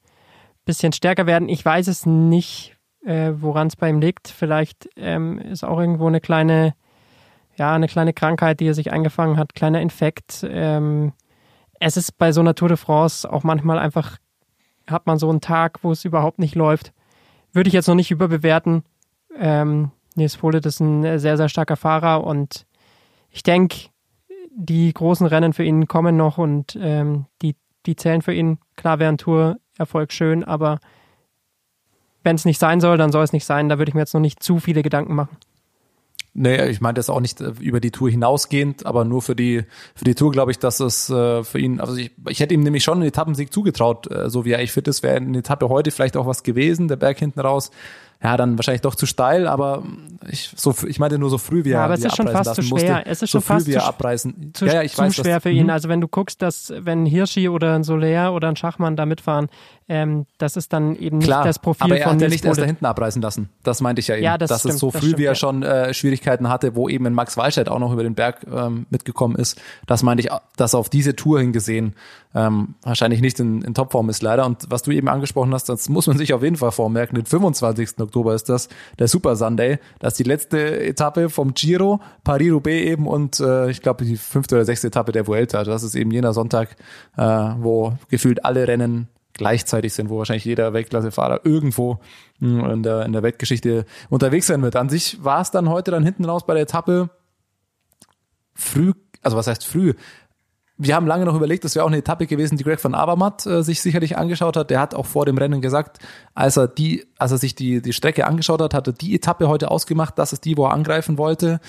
bisschen 0.66 0.92
stärker 0.92 1.26
werden. 1.26 1.50
Ich 1.50 1.64
weiß 1.64 1.88
es 1.88 2.06
nicht, 2.06 2.78
äh, 3.06 3.32
woran 3.36 3.68
es 3.68 3.76
bei 3.76 3.90
ihm 3.90 4.02
liegt. 4.02 4.28
Vielleicht 4.28 4.90
ähm, 4.98 5.40
ist 5.40 5.64
auch 5.64 5.80
irgendwo 5.80 6.08
eine 6.08 6.20
kleine, 6.20 6.74
ja, 7.56 7.74
eine 7.74 7.88
kleine 7.88 8.14
Krankheit, 8.14 8.60
die 8.60 8.68
er 8.68 8.74
sich 8.74 8.92
eingefangen 8.92 9.38
hat, 9.38 9.56
kleiner 9.56 9.82
Infekt. 9.82 10.46
Ähm, 10.48 11.14
es 11.80 11.98
ist 11.98 12.18
bei 12.18 12.32
so 12.32 12.42
einer 12.42 12.56
Tour 12.56 12.68
de 12.68 12.78
France 12.78 13.32
auch 13.32 13.44
manchmal 13.44 13.80
einfach, 13.80 14.18
hat 14.90 15.08
man 15.08 15.18
so 15.18 15.30
einen 15.30 15.42
Tag, 15.42 15.80
wo 15.84 15.92
es 15.92 16.06
überhaupt 16.06 16.40
nicht 16.40 16.56
läuft. 16.56 16.94
Würde 17.54 17.68
ich 17.68 17.74
jetzt 17.74 17.88
noch 17.88 17.96
nicht 17.96 18.12
überbewerten. 18.12 18.84
Ähm, 19.38 19.92
Nils 20.16 20.38
Polit 20.38 20.66
ist 20.66 20.80
ein 20.80 21.20
sehr, 21.20 21.38
sehr 21.38 21.50
starker 21.50 21.76
Fahrer 21.76 22.24
und 22.24 22.66
ich 23.30 23.44
denke, 23.44 23.90
die 24.56 24.92
großen 24.92 25.28
Rennen 25.28 25.54
für 25.54 25.64
ihn 25.64 25.88
kommen 25.88 26.18
noch 26.18 26.38
und 26.40 26.78
ähm, 26.82 27.26
die, 27.42 27.56
die 27.86 27.96
zählen 27.96 28.22
für 28.24 28.34
ihn. 28.34 28.58
Klar 28.76 28.98
wäre 29.00 29.12
ein 29.12 29.20
Tour-Erfolg 29.20 30.12
schön, 30.12 30.44
aber 30.44 30.80
wenn 32.24 32.36
es 32.36 32.46
nicht 32.46 32.60
sein 32.60 32.82
soll, 32.82 32.98
dann 32.98 33.12
soll 33.12 33.24
es 33.24 33.34
nicht 33.34 33.46
sein. 33.46 33.70
Da 33.70 33.78
würde 33.78 33.90
ich 33.90 33.94
mir 33.94 34.02
jetzt 34.02 34.14
noch 34.14 34.22
nicht 34.22 34.42
zu 34.42 34.60
viele 34.60 34.82
Gedanken 34.82 35.14
machen. 35.14 35.38
Nee, 36.40 36.68
ich 36.68 36.82
meinte 36.82 37.00
das 37.00 37.10
auch 37.10 37.20
nicht 37.20 37.42
äh, 37.42 37.52
über 37.60 37.80
die 37.80 37.90
Tour 37.90 38.12
hinausgehend, 38.12 38.86
aber 38.86 39.06
nur 39.06 39.24
für 39.24 39.36
die 39.36 39.64
für 39.96 40.06
die 40.06 40.14
Tour 40.14 40.32
glaube 40.32 40.52
ich, 40.52 40.60
dass 40.60 40.80
es 40.80 41.10
äh, 41.10 41.44
für 41.44 41.58
ihn, 41.58 41.80
also 41.80 41.96
ich, 41.96 42.12
ich 42.30 42.40
hätte 42.40 42.54
ihm 42.54 42.62
nämlich 42.62 42.84
schon 42.84 43.00
einen 43.00 43.08
Etappensieg 43.08 43.52
zugetraut, 43.52 44.12
äh, 44.12 44.30
so 44.30 44.46
wie 44.46 44.52
er 44.52 44.62
ich 44.62 44.72
fit 44.72 44.88
ist, 44.88 45.02
wäre 45.02 45.16
eine 45.16 45.40
Etappe 45.40 45.68
heute 45.68 45.90
vielleicht 45.90 46.16
auch 46.16 46.28
was 46.28 46.44
gewesen, 46.44 46.90
der 46.90 46.96
Berg 46.96 47.18
hinten 47.18 47.40
raus 47.40 47.72
ja, 48.24 48.36
dann 48.36 48.58
wahrscheinlich 48.58 48.82
doch 48.82 48.96
zu 48.96 49.06
steil, 49.06 49.48
aber 49.48 49.84
ich, 50.30 50.52
so, 50.56 50.74
ich 50.88 51.00
meinte 51.00 51.20
nur 51.20 51.30
so 51.30 51.38
früh 51.38 51.64
wie 51.64 51.70
er, 51.70 51.80
ja, 51.80 51.86
aber 51.86 51.94
es 51.94 52.04
ist 52.04 52.16
schon 52.16 52.28
fast 52.28 52.56
zu 52.56 52.64
schwer. 52.64 52.96
Musste, 52.96 53.06
es 53.06 53.22
ist 53.22 53.30
schon 53.30 53.42
so 53.42 53.48
fast 53.48 53.66
früh, 53.68 53.74
zu, 53.74 53.84
abreißen. 53.84 54.52
Zu, 54.54 54.66
ja, 54.66 54.74
ja, 54.76 54.82
ich 54.82 54.94
zu 54.94 55.02
weiß, 55.04 55.16
schwer 55.16 55.36
dass, 55.36 55.44
für 55.44 55.52
ihn. 55.52 55.66
Mhm. 55.66 55.70
Also 55.70 55.88
wenn 55.88 56.02
du 56.02 56.08
guckst, 56.08 56.42
dass 56.42 56.74
wenn 56.76 57.06
Hirschi 57.06 57.48
oder 57.48 57.76
ein 57.76 57.84
Soler 57.84 58.34
oder 58.34 58.48
ein 58.48 58.56
Schachmann 58.56 58.96
da 58.96 59.06
mitfahren, 59.06 59.50
ähm, 59.88 60.26
das 60.38 60.58
ist 60.58 60.74
dann 60.74 60.96
eben 60.96 61.20
nicht 61.20 61.28
Klar, 61.28 61.46
das 61.46 61.60
Profil 61.60 61.86
aber 61.86 61.98
er 61.98 62.12
hat 62.12 62.20
ja 62.20 62.28
nicht 62.28 62.44
erst 62.44 62.60
da 62.60 62.66
hinten 62.66 62.86
abreißen 62.86 63.22
lassen. 63.22 63.50
Das 63.64 63.82
meinte 63.82 64.00
ich 64.00 64.08
ja 64.08 64.16
eben. 64.16 64.24
Ja, 64.24 64.38
das 64.38 64.50
dass 64.50 64.58
es 64.58 64.62
stimmt, 64.64 64.80
so 64.80 64.92
das 64.92 65.00
früh, 65.00 65.08
stimmt, 65.08 65.20
wie 65.20 65.26
er 65.26 65.32
ja. 65.32 65.36
schon 65.36 65.64
äh, 65.64 65.94
Schwierigkeiten 65.94 66.50
hatte, 66.50 66.76
wo 66.76 66.90
eben 66.90 67.06
ein 67.06 67.14
Max 67.14 67.38
Walscheid 67.38 67.70
auch 67.70 67.80
noch 67.80 67.94
über 67.94 68.04
den 68.04 68.16
Berg 68.16 68.46
ähm, 68.52 68.88
mitgekommen 68.90 69.36
ist. 69.36 69.62
Das 69.86 70.02
meinte 70.04 70.24
ich, 70.24 70.30
dass 70.58 70.76
auf 70.76 70.90
diese 70.90 71.16
Tour 71.16 71.40
hingesehen 71.40 71.96
ähm, 72.36 72.76
wahrscheinlich 72.82 73.22
nicht 73.22 73.40
in, 73.40 73.62
in 73.62 73.74
Topform 73.74 74.10
ist 74.10 74.22
leider. 74.22 74.46
Und 74.46 74.66
was 74.70 74.84
du 74.84 74.92
eben 74.92 75.08
angesprochen 75.08 75.54
hast, 75.54 75.70
das 75.70 75.90
muss 75.90 76.08
man 76.08 76.18
sich 76.18 76.34
auf 76.34 76.44
jeden 76.44 76.58
Fall 76.58 76.72
vormerken. 76.72 77.16
Den 77.16 77.26
25. 77.26 78.00
Oktober 78.00 78.36
ist 78.36 78.50
das, 78.50 78.70
der 79.00 79.08
Super 79.08 79.36
Sunday. 79.36 79.80
Das 80.00 80.14
ist 80.14 80.20
die 80.20 80.24
letzte 80.24 80.80
Etappe 80.86 81.30
vom 81.30 81.54
Giro, 81.54 82.00
Paris-Roubaix 82.24 82.86
eben 82.86 83.08
und 83.08 83.40
äh, 83.40 83.70
ich 83.70 83.82
glaube 83.82 84.06
die 84.06 84.18
fünfte 84.18 84.56
oder 84.56 84.66
sechste 84.66 84.88
Etappe 84.88 85.12
der 85.12 85.28
Vuelta. 85.28 85.64
Das 85.64 85.84
ist 85.84 85.96
eben 85.96 86.12
jener 86.12 86.34
Sonntag, 86.34 86.76
äh, 87.18 87.24
wo 87.24 87.94
gefühlt 88.10 88.46
alle 88.46 88.68
Rennen 88.68 89.08
gleichzeitig 89.34 89.94
sind, 89.94 90.10
wo 90.10 90.18
wahrscheinlich 90.18 90.46
jeder 90.46 90.74
Weltklassefahrer 90.74 91.42
irgendwo 91.44 92.00
mh, 92.40 92.74
in 92.74 92.84
der, 92.84 93.06
in 93.06 93.14
der 93.14 93.24
Weltgeschichte 93.24 93.86
unterwegs 94.10 94.48
sein 94.48 94.62
wird. 94.62 94.76
An 94.76 94.90
sich 94.90 95.24
war 95.24 95.42
es 95.42 95.52
dann 95.52 95.70
heute 95.70 95.92
dann 95.92 96.04
hinten 96.04 96.26
raus 96.26 96.46
bei 96.46 96.54
der 96.54 96.64
Etappe 96.64 97.10
früh, 98.54 98.94
also 99.22 99.38
was 99.38 99.48
heißt 99.48 99.66
früh? 99.66 99.94
Wir 100.80 100.96
haben 100.96 101.08
lange 101.08 101.26
noch 101.26 101.36
überlegt, 101.36 101.64
das 101.64 101.76
wäre 101.76 101.86
auch 101.86 101.90
eine 101.90 101.98
Etappe 101.98 102.28
gewesen, 102.28 102.58
die 102.58 102.64
Greg 102.64 102.84
van 102.84 102.94
Avermaet 102.94 103.46
äh, 103.46 103.64
sich 103.64 103.82
sicherlich 103.82 104.18
angeschaut 104.18 104.56
hat. 104.56 104.70
Der 104.70 104.80
hat 104.80 104.94
auch 104.94 105.06
vor 105.06 105.26
dem 105.26 105.38
Rennen 105.38 105.62
gesagt, 105.62 105.98
als 106.36 106.58
er 106.58 106.68
die, 106.68 107.06
als 107.18 107.32
er 107.32 107.40
sich 107.40 107.56
die, 107.56 107.82
die 107.82 107.94
Strecke 107.94 108.28
angeschaut 108.28 108.62
hat, 108.62 108.74
hat 108.74 108.88
er 108.88 108.94
die 108.94 109.16
Etappe 109.16 109.48
heute 109.48 109.72
ausgemacht, 109.72 110.20
das 110.20 110.34
ist 110.34 110.46
die, 110.46 110.56
wo 110.56 110.66
er 110.66 110.74
angreifen 110.74 111.18
wollte. 111.18 111.60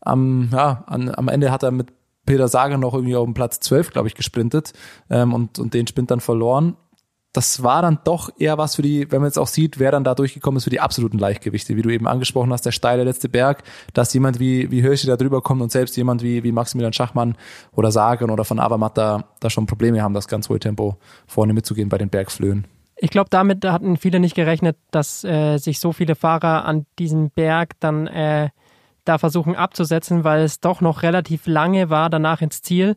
Am, 0.00 0.50
ja, 0.52 0.84
an, 0.86 1.14
am 1.14 1.28
Ende 1.28 1.50
hat 1.50 1.62
er 1.62 1.70
mit 1.70 1.88
Peter 2.26 2.48
Sager 2.48 2.76
noch 2.76 2.94
irgendwie 2.94 3.16
auf 3.16 3.24
dem 3.24 3.34
Platz 3.34 3.60
12, 3.60 3.90
glaube 3.90 4.08
ich, 4.08 4.14
gesprintet 4.14 4.72
ähm, 5.10 5.32
und, 5.32 5.58
und 5.58 5.72
den 5.72 5.86
Sprint 5.86 6.10
dann 6.10 6.20
verloren 6.20 6.76
das 7.36 7.62
war 7.62 7.82
dann 7.82 7.98
doch 8.04 8.30
eher 8.38 8.56
was 8.56 8.76
für 8.76 8.82
die, 8.82 9.10
wenn 9.12 9.20
man 9.20 9.28
jetzt 9.28 9.38
auch 9.38 9.46
sieht, 9.46 9.78
wer 9.78 9.90
dann 9.90 10.04
da 10.04 10.14
durchgekommen 10.14 10.56
ist, 10.56 10.64
für 10.64 10.70
die 10.70 10.80
absoluten 10.80 11.18
Leichtgewichte, 11.18 11.76
wie 11.76 11.82
du 11.82 11.90
eben 11.90 12.06
angesprochen 12.06 12.52
hast, 12.52 12.64
der 12.64 12.72
steile 12.72 13.04
letzte 13.04 13.28
Berg, 13.28 13.62
dass 13.92 14.14
jemand 14.14 14.40
wie, 14.40 14.70
wie 14.70 14.80
Hirschi 14.80 15.06
da 15.06 15.16
drüber 15.16 15.42
kommt 15.42 15.60
und 15.60 15.70
selbst 15.70 15.96
jemand 15.96 16.22
wie, 16.22 16.42
wie 16.42 16.52
Maximilian 16.52 16.94
Schachmann 16.94 17.36
oder 17.72 17.92
Sagan 17.92 18.30
oder 18.30 18.44
von 18.44 18.58
Avermatt 18.58 18.96
da, 18.96 19.24
da 19.40 19.50
schon 19.50 19.66
Probleme 19.66 20.02
haben, 20.02 20.14
das 20.14 20.28
ganz 20.28 20.48
hohe 20.48 20.58
Tempo 20.58 20.96
vorne 21.26 21.52
mitzugehen 21.52 21.90
bei 21.90 21.98
den 21.98 22.08
Bergflöhen. 22.08 22.66
Ich 22.96 23.10
glaube, 23.10 23.28
damit 23.28 23.62
hatten 23.66 23.98
viele 23.98 24.20
nicht 24.20 24.34
gerechnet, 24.34 24.78
dass 24.90 25.22
äh, 25.22 25.58
sich 25.58 25.78
so 25.78 25.92
viele 25.92 26.14
Fahrer 26.14 26.64
an 26.64 26.86
diesem 26.98 27.28
Berg 27.28 27.78
dann 27.80 28.06
äh, 28.06 28.48
da 29.04 29.18
versuchen 29.18 29.54
abzusetzen, 29.54 30.24
weil 30.24 30.42
es 30.42 30.60
doch 30.60 30.80
noch 30.80 31.02
relativ 31.02 31.46
lange 31.46 31.90
war 31.90 32.08
danach 32.08 32.40
ins 32.40 32.62
Ziel 32.62 32.96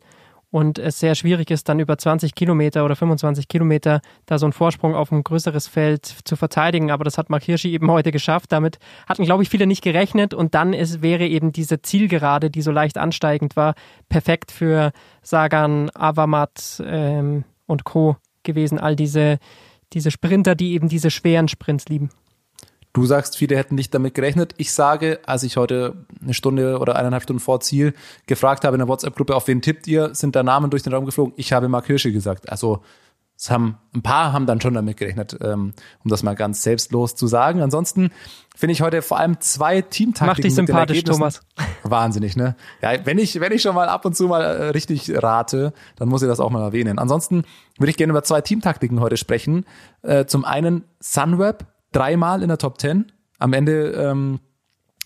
und 0.51 0.79
es 0.79 0.99
sehr 0.99 1.13
schwierig 1.13 1.51
ist, 1.51 1.69
dann 1.69 1.79
über 1.79 1.97
20 1.97 2.33
Kilometer 2.33 2.83
oder 2.83 2.95
25 2.95 3.47
Kilometer 3.47 4.01
da 4.25 4.39
so 4.39 4.47
einen 4.47 4.53
Vorsprung 4.53 4.95
auf 4.95 5.11
ein 5.11 5.23
größeres 5.23 5.67
Feld 5.67 6.05
zu 6.05 6.35
verteidigen. 6.35 6.89
Aber 6.89 7.03
das 7.03 7.17
hat 7.19 7.29
Mark 7.29 7.43
Hirschi 7.43 7.71
eben 7.71 7.89
heute 7.91 8.11
geschafft. 8.11 8.51
Damit 8.51 8.79
hatten, 9.07 9.25
glaube 9.25 9.43
ich, 9.43 9.49
viele 9.49 9.67
nicht 9.67 9.83
gerechnet. 9.83 10.33
Und 10.33 10.55
dann 10.55 10.73
ist, 10.73 11.03
wäre 11.03 11.27
eben 11.27 11.51
diese 11.51 11.81
Zielgerade, 11.81 12.49
die 12.49 12.63
so 12.63 12.71
leicht 12.71 12.97
ansteigend 12.97 13.55
war, 13.55 13.75
perfekt 14.09 14.51
für 14.51 14.91
Sagan, 15.21 15.91
Avamat 15.93 16.81
ähm, 16.83 17.43
und 17.67 17.83
Co. 17.83 18.17
gewesen. 18.41 18.79
All 18.79 18.95
diese, 18.95 19.37
diese 19.93 20.09
Sprinter, 20.09 20.55
die 20.55 20.73
eben 20.73 20.89
diese 20.89 21.11
schweren 21.11 21.47
Sprints 21.47 21.89
lieben. 21.89 22.09
Du 22.93 23.05
sagst, 23.05 23.37
viele 23.37 23.55
hätten 23.55 23.75
nicht 23.75 23.93
damit 23.93 24.15
gerechnet. 24.15 24.53
Ich 24.57 24.73
sage, 24.73 25.19
als 25.25 25.43
ich 25.43 25.57
heute 25.57 26.05
eine 26.21 26.33
Stunde 26.33 26.79
oder 26.79 26.95
eineinhalb 26.95 27.23
Stunden 27.23 27.39
vor 27.39 27.59
Ziel 27.59 27.93
gefragt 28.25 28.63
habe 28.63 28.75
in 28.75 28.79
der 28.79 28.87
WhatsApp-Gruppe, 28.87 29.35
auf 29.35 29.47
wen 29.47 29.61
tippt 29.61 29.87
ihr, 29.87 30.15
sind 30.15 30.35
da 30.35 30.41
Namen 30.41 30.71
durch 30.71 30.83
den 30.83 30.93
Raum 30.93 31.05
geflogen. 31.05 31.33
Ich 31.37 31.53
habe 31.53 31.69
Mark 31.69 31.85
Hirschi 31.85 32.11
gesagt. 32.11 32.49
Also 32.49 32.81
es 33.39 33.49
haben 33.49 33.77
ein 33.95 34.01
paar 34.01 34.33
haben 34.33 34.45
dann 34.45 34.59
schon 34.59 34.73
damit 34.73 34.97
gerechnet, 34.97 35.37
ähm, 35.41 35.73
um 36.03 36.09
das 36.09 36.23
mal 36.23 36.35
ganz 36.35 36.61
selbstlos 36.61 37.15
zu 37.15 37.25
sagen. 37.25 37.61
Ansonsten 37.61 38.09
finde 38.53 38.73
ich 38.73 38.81
heute 38.81 39.01
vor 39.01 39.17
allem 39.17 39.39
zwei 39.39 39.81
Teamtaktiken. 39.81 40.27
Mach 40.27 40.35
dich 40.35 40.55
sympathisch, 40.55 41.03
Thomas. 41.05 41.41
Wahnsinnig, 41.83 42.35
ne? 42.35 42.57
Ja, 42.81 43.05
wenn 43.05 43.17
ich, 43.17 43.39
wenn 43.39 43.53
ich 43.53 43.61
schon 43.61 43.75
mal 43.75 43.87
ab 43.87 44.03
und 44.03 44.17
zu 44.17 44.27
mal 44.27 44.41
äh, 44.41 44.63
richtig 44.71 45.09
rate, 45.23 45.71
dann 45.95 46.09
muss 46.09 46.21
ich 46.21 46.27
das 46.27 46.41
auch 46.41 46.49
mal 46.49 46.63
erwähnen. 46.63 46.99
Ansonsten 46.99 47.43
würde 47.77 47.91
ich 47.91 47.95
gerne 47.95 48.11
über 48.11 48.23
zwei 48.23 48.41
Teamtaktiken 48.41 48.99
heute 48.99 49.15
sprechen. 49.15 49.65
Äh, 50.01 50.25
zum 50.25 50.43
einen 50.43 50.83
Sunweb, 50.99 51.65
dreimal 51.91 52.41
in 52.41 52.49
der 52.49 52.57
Top 52.57 52.79
10. 52.79 53.11
Am 53.39 53.53
Ende 53.53 53.91
ähm, 53.91 54.39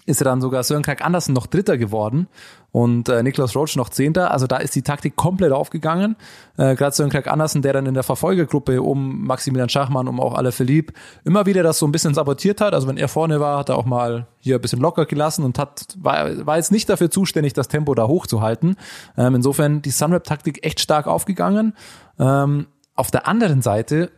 ist 0.05 0.21
er 0.21 0.25
dann 0.25 0.41
sogar 0.41 0.63
Sören 0.63 0.83
Krag 0.83 1.03
Andersen 1.03 1.33
noch 1.33 1.47
Dritter 1.47 1.77
geworden 1.77 2.27
und 2.71 3.07
äh, 3.07 3.23
Niklas 3.23 3.55
Roach 3.55 3.75
noch 3.75 3.89
Zehnter. 3.89 4.31
Also 4.31 4.47
da 4.47 4.57
ist 4.57 4.75
die 4.75 4.81
Taktik 4.81 5.15
komplett 5.15 5.51
aufgegangen. 5.51 6.15
Äh, 6.57 6.75
Gerade 6.75 6.95
Sören 6.95 7.09
Krag 7.09 7.27
Andersen, 7.27 7.61
der 7.61 7.73
dann 7.73 7.85
in 7.85 7.93
der 7.93 8.03
Verfolgergruppe 8.03 8.81
um 8.81 9.25
Maximilian 9.25 9.69
Schachmann, 9.69 10.07
um 10.07 10.19
auch 10.19 10.33
alle 10.33 10.51
Philipp, 10.51 10.93
immer 11.23 11.45
wieder 11.45 11.63
das 11.63 11.79
so 11.79 11.87
ein 11.87 11.91
bisschen 11.91 12.13
sabotiert 12.13 12.59
hat. 12.59 12.73
Also 12.73 12.87
wenn 12.87 12.97
er 12.97 13.07
vorne 13.07 13.39
war, 13.39 13.59
hat 13.59 13.69
er 13.69 13.77
auch 13.77 13.85
mal 13.85 14.27
hier 14.39 14.55
ein 14.55 14.61
bisschen 14.61 14.81
locker 14.81 15.05
gelassen 15.05 15.45
und 15.45 15.57
hat 15.57 15.85
war, 15.97 16.45
war 16.45 16.57
jetzt 16.57 16.71
nicht 16.71 16.89
dafür 16.89 17.09
zuständig, 17.09 17.53
das 17.53 17.69
Tempo 17.69 17.93
da 17.93 18.07
hochzuhalten. 18.07 18.75
Ähm, 19.17 19.35
insofern 19.35 19.81
die 19.81 19.91
Sunweb-Taktik 19.91 20.65
echt 20.65 20.81
stark 20.81 21.07
aufgegangen. 21.07 21.73
Ähm, 22.19 22.67
auf 22.95 23.09
der 23.09 23.27
anderen 23.27 23.61
Seite 23.61 24.11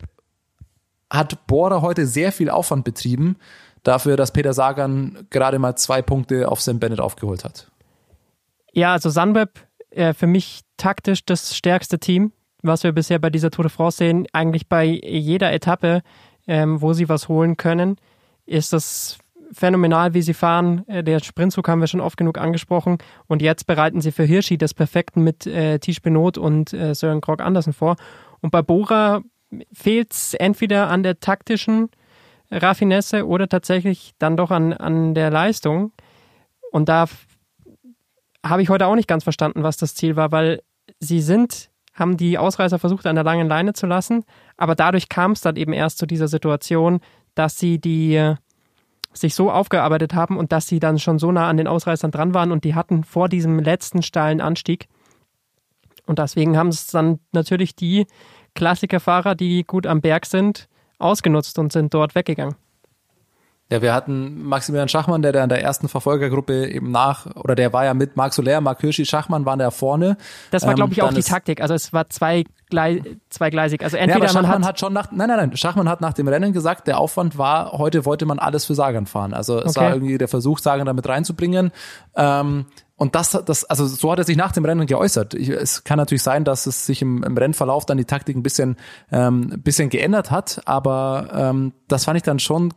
hat 1.10 1.48
Bora 1.48 1.82
heute 1.82 2.06
sehr 2.06 2.32
viel 2.32 2.50
Aufwand 2.50 2.84
betrieben 2.84 3.38
dafür, 3.84 4.18
dass 4.18 4.32
Peter 4.32 4.54
Sagan 4.54 5.28
gerade 5.30 5.60
mal 5.60 5.76
zwei 5.76 6.02
Punkte 6.02 6.50
auf 6.50 6.62
Sam 6.62 6.80
Bennett 6.80 7.00
aufgeholt 7.00 7.44
hat. 7.44 7.72
Ja, 8.74 8.94
also 8.94 9.10
Sunweb 9.10 9.52
äh, 9.92 10.14
für 10.14 10.28
mich 10.28 10.62
taktisch 10.78 11.24
das 11.26 11.56
stärkste 11.56 12.00
Team, 12.00 12.32
was 12.62 12.84
wir 12.84 12.92
bisher 12.92 13.20
bei 13.20 13.30
dieser 13.30 13.52
Tour 13.52 13.64
de 13.64 13.72
France 13.72 13.98
sehen. 13.98 14.28
Eigentlich 14.34 14.68
bei 14.68 14.86
jeder 14.86 15.54
Etappe, 15.54 16.02
ähm, 16.48 16.82
wo 16.82 16.94
sie 16.94 17.08
was 17.08 17.30
holen 17.30 17.58
können, 17.58 17.98
ist 18.46 18.74
das 18.74 19.18
phänomenal, 19.52 20.14
wie 20.14 20.22
sie 20.22 20.34
fahren. 20.34 20.84
Äh, 20.88 21.04
Der 21.04 21.20
Sprintzug 21.20 21.68
haben 21.68 21.80
wir 21.80 21.88
schon 21.88 22.02
oft 22.02 22.18
genug 22.18 22.38
angesprochen. 22.38 22.98
Und 23.28 23.42
jetzt 23.42 23.68
bereiten 23.68 24.02
sie 24.02 24.12
für 24.12 24.24
Hirschi 24.24 24.58
das 24.58 24.74
Perfekten 24.74 25.22
mit 25.22 25.46
äh, 25.46 25.80
Tisch 25.80 26.02
Benot 26.02 26.38
und 26.38 26.74
äh, 26.74 26.94
Sören 26.94 27.22
Krog 27.22 27.42
Andersen 27.42 27.74
vor. 27.74 27.96
Und 28.42 28.52
bei 28.52 28.62
Bora 28.62 29.22
fehlt 29.72 30.14
es 30.14 30.34
entweder 30.34 30.90
an 30.90 31.04
der 31.04 31.20
taktischen 31.20 31.90
Raffinesse 32.52 33.26
oder 33.26 33.48
tatsächlich 33.48 34.14
dann 34.20 34.38
doch 34.38 34.52
an, 34.52 34.74
an 34.74 35.14
der 35.14 35.30
Leistung. 35.32 35.92
Und 36.72 36.90
da 36.90 37.06
habe 38.44 38.62
ich 38.62 38.70
heute 38.70 38.88
auch 38.88 38.96
nicht 38.96 39.08
ganz 39.08 39.24
verstanden, 39.24 39.64
was 39.64 39.78
das 39.78 39.96
Ziel 39.96 40.16
war, 40.16 40.32
weil 40.32 40.62
sie 41.00 41.22
sind, 41.22 41.72
haben 41.94 42.18
die 42.18 42.38
Ausreißer 42.38 42.80
versucht, 42.80 43.06
an 43.06 43.16
der 43.16 43.24
langen 43.24 43.48
Leine 43.48 43.74
zu 43.74 43.88
lassen, 43.88 44.24
aber 44.58 44.76
dadurch 44.76 45.10
kam 45.10 45.32
es 45.32 45.42
dann 45.42 45.56
eben 45.56 45.74
erst 45.74 45.98
zu 45.98 46.06
dieser 46.06 46.28
Situation, 46.28 47.00
dass 47.34 47.58
sie 47.58 47.80
die 47.80 48.16
äh, 48.16 48.36
sich 49.14 49.34
so 49.34 49.50
aufgearbeitet 49.50 50.14
haben 50.14 50.38
und 50.38 50.52
dass 50.52 50.68
sie 50.68 50.80
dann 50.80 51.00
schon 51.00 51.20
so 51.20 51.32
nah 51.32 51.48
an 51.48 51.58
den 51.58 51.68
Ausreißern 51.68 52.12
dran 52.12 52.34
waren 52.34 52.52
und 52.52 52.64
die 52.64 52.76
hatten 52.76 53.04
vor 53.04 53.30
diesem 53.30 53.60
letzten 53.60 54.02
steilen 54.02 54.42
Anstieg. 54.42 54.88
Und 56.06 56.20
deswegen 56.20 56.58
haben 56.58 56.68
es 56.68 56.88
dann 56.88 57.20
natürlich 57.32 57.76
die 57.76 58.06
Klassikerfahrer, 58.56 59.36
die 59.36 59.64
gut 59.64 59.86
am 59.86 60.02
Berg 60.02 60.26
sind, 60.26 60.68
ausgenutzt 60.98 61.60
und 61.60 61.72
sind 61.72 61.94
dort 61.94 62.16
weggegangen. 62.16 62.56
Ja, 63.72 63.82
wir 63.82 63.96
hatten 63.96 64.44
Maximilian 64.44 64.88
Schachmann, 64.88 65.24
der 65.24 65.32
da 65.32 65.42
in 65.44 65.50
der 65.50 65.62
ersten 65.64 65.88
Verfolgergruppe 65.90 66.68
eben 66.70 66.92
nach, 66.92 67.26
oder 67.36 67.56
der 67.56 67.74
war 67.74 67.84
ja 67.84 67.96
mit 67.96 68.16
Marc 68.16 68.34
Soler, 68.34 68.62
Marc 68.62 68.80
Hirschi, 68.82 69.06
Schachmann 69.06 69.46
waren 69.46 69.58
da 69.58 69.72
vorne. 69.72 70.18
Das 70.52 70.62
war, 70.64 70.70
Ähm, 70.72 70.76
glaube 70.76 70.94
ich, 70.94 71.02
auch 71.02 71.08
dann 71.08 71.16
die 71.16 71.24
Taktik. 71.24 71.62
Also 71.62 71.74
es 71.74 71.92
war 71.92 72.08
zwei 72.10 72.44
Glei 72.70 73.02
zweigleisig. 73.30 73.84
Also 73.84 73.98
Ja, 73.98 74.04
entweder 74.04 74.20
man 74.34 74.44
Schachmann 74.44 74.64
hat, 74.64 74.70
hat, 74.70 74.80
schon 74.80 74.94
nach, 74.94 75.12
nein, 75.12 75.28
nein, 75.30 75.38
nein, 75.38 75.58
Schachmann 75.58 75.90
hat 75.90 76.00
nach 76.02 76.14
dem 76.14 76.28
Rennen 76.28 76.54
gesagt, 76.54 76.88
der 76.88 77.00
Aufwand 77.00 77.38
war, 77.40 77.72
heute 77.74 78.06
wollte 78.06 78.26
man 78.28 78.38
alles 78.38 78.66
für 78.66 78.76
Sagan 78.76 79.08
fahren. 79.08 79.34
Also 79.34 79.60
es 79.60 79.76
Okay. 79.76 79.86
war 79.86 79.94
irgendwie 79.94 80.18
der 80.20 80.28
Versuch, 80.28 80.60
Sagan 80.60 80.86
damit 80.86 81.08
reinzubringen. 81.08 81.72
Ähm, 82.16 82.66
und 82.98 83.16
das, 83.16 83.32
das, 83.46 83.66
also 83.66 83.88
so 83.88 84.12
hat 84.12 84.20
er 84.20 84.26
sich 84.26 84.38
nach 84.38 84.52
dem 84.52 84.64
Rennen 84.64 84.86
geäußert. 84.86 85.34
Ich, 85.34 85.50
es 85.50 85.84
kann 85.84 85.98
natürlich 85.98 86.24
sein, 86.24 86.44
dass 86.44 86.66
es 86.68 86.86
sich 86.86 87.02
im, 87.02 87.24
im 87.24 87.36
Rennverlauf 87.38 87.86
dann 87.86 87.98
die 87.98 88.06
Taktik 88.06 88.36
ein 88.38 88.44
bisschen, 88.44 88.78
ähm, 89.12 89.62
bisschen 89.64 89.90
geändert 89.90 90.30
hat, 90.32 90.62
aber 90.66 91.30
ähm, 91.34 91.74
das 91.88 92.06
fand 92.06 92.18
ich 92.18 92.24
dann 92.24 92.40
schon 92.40 92.74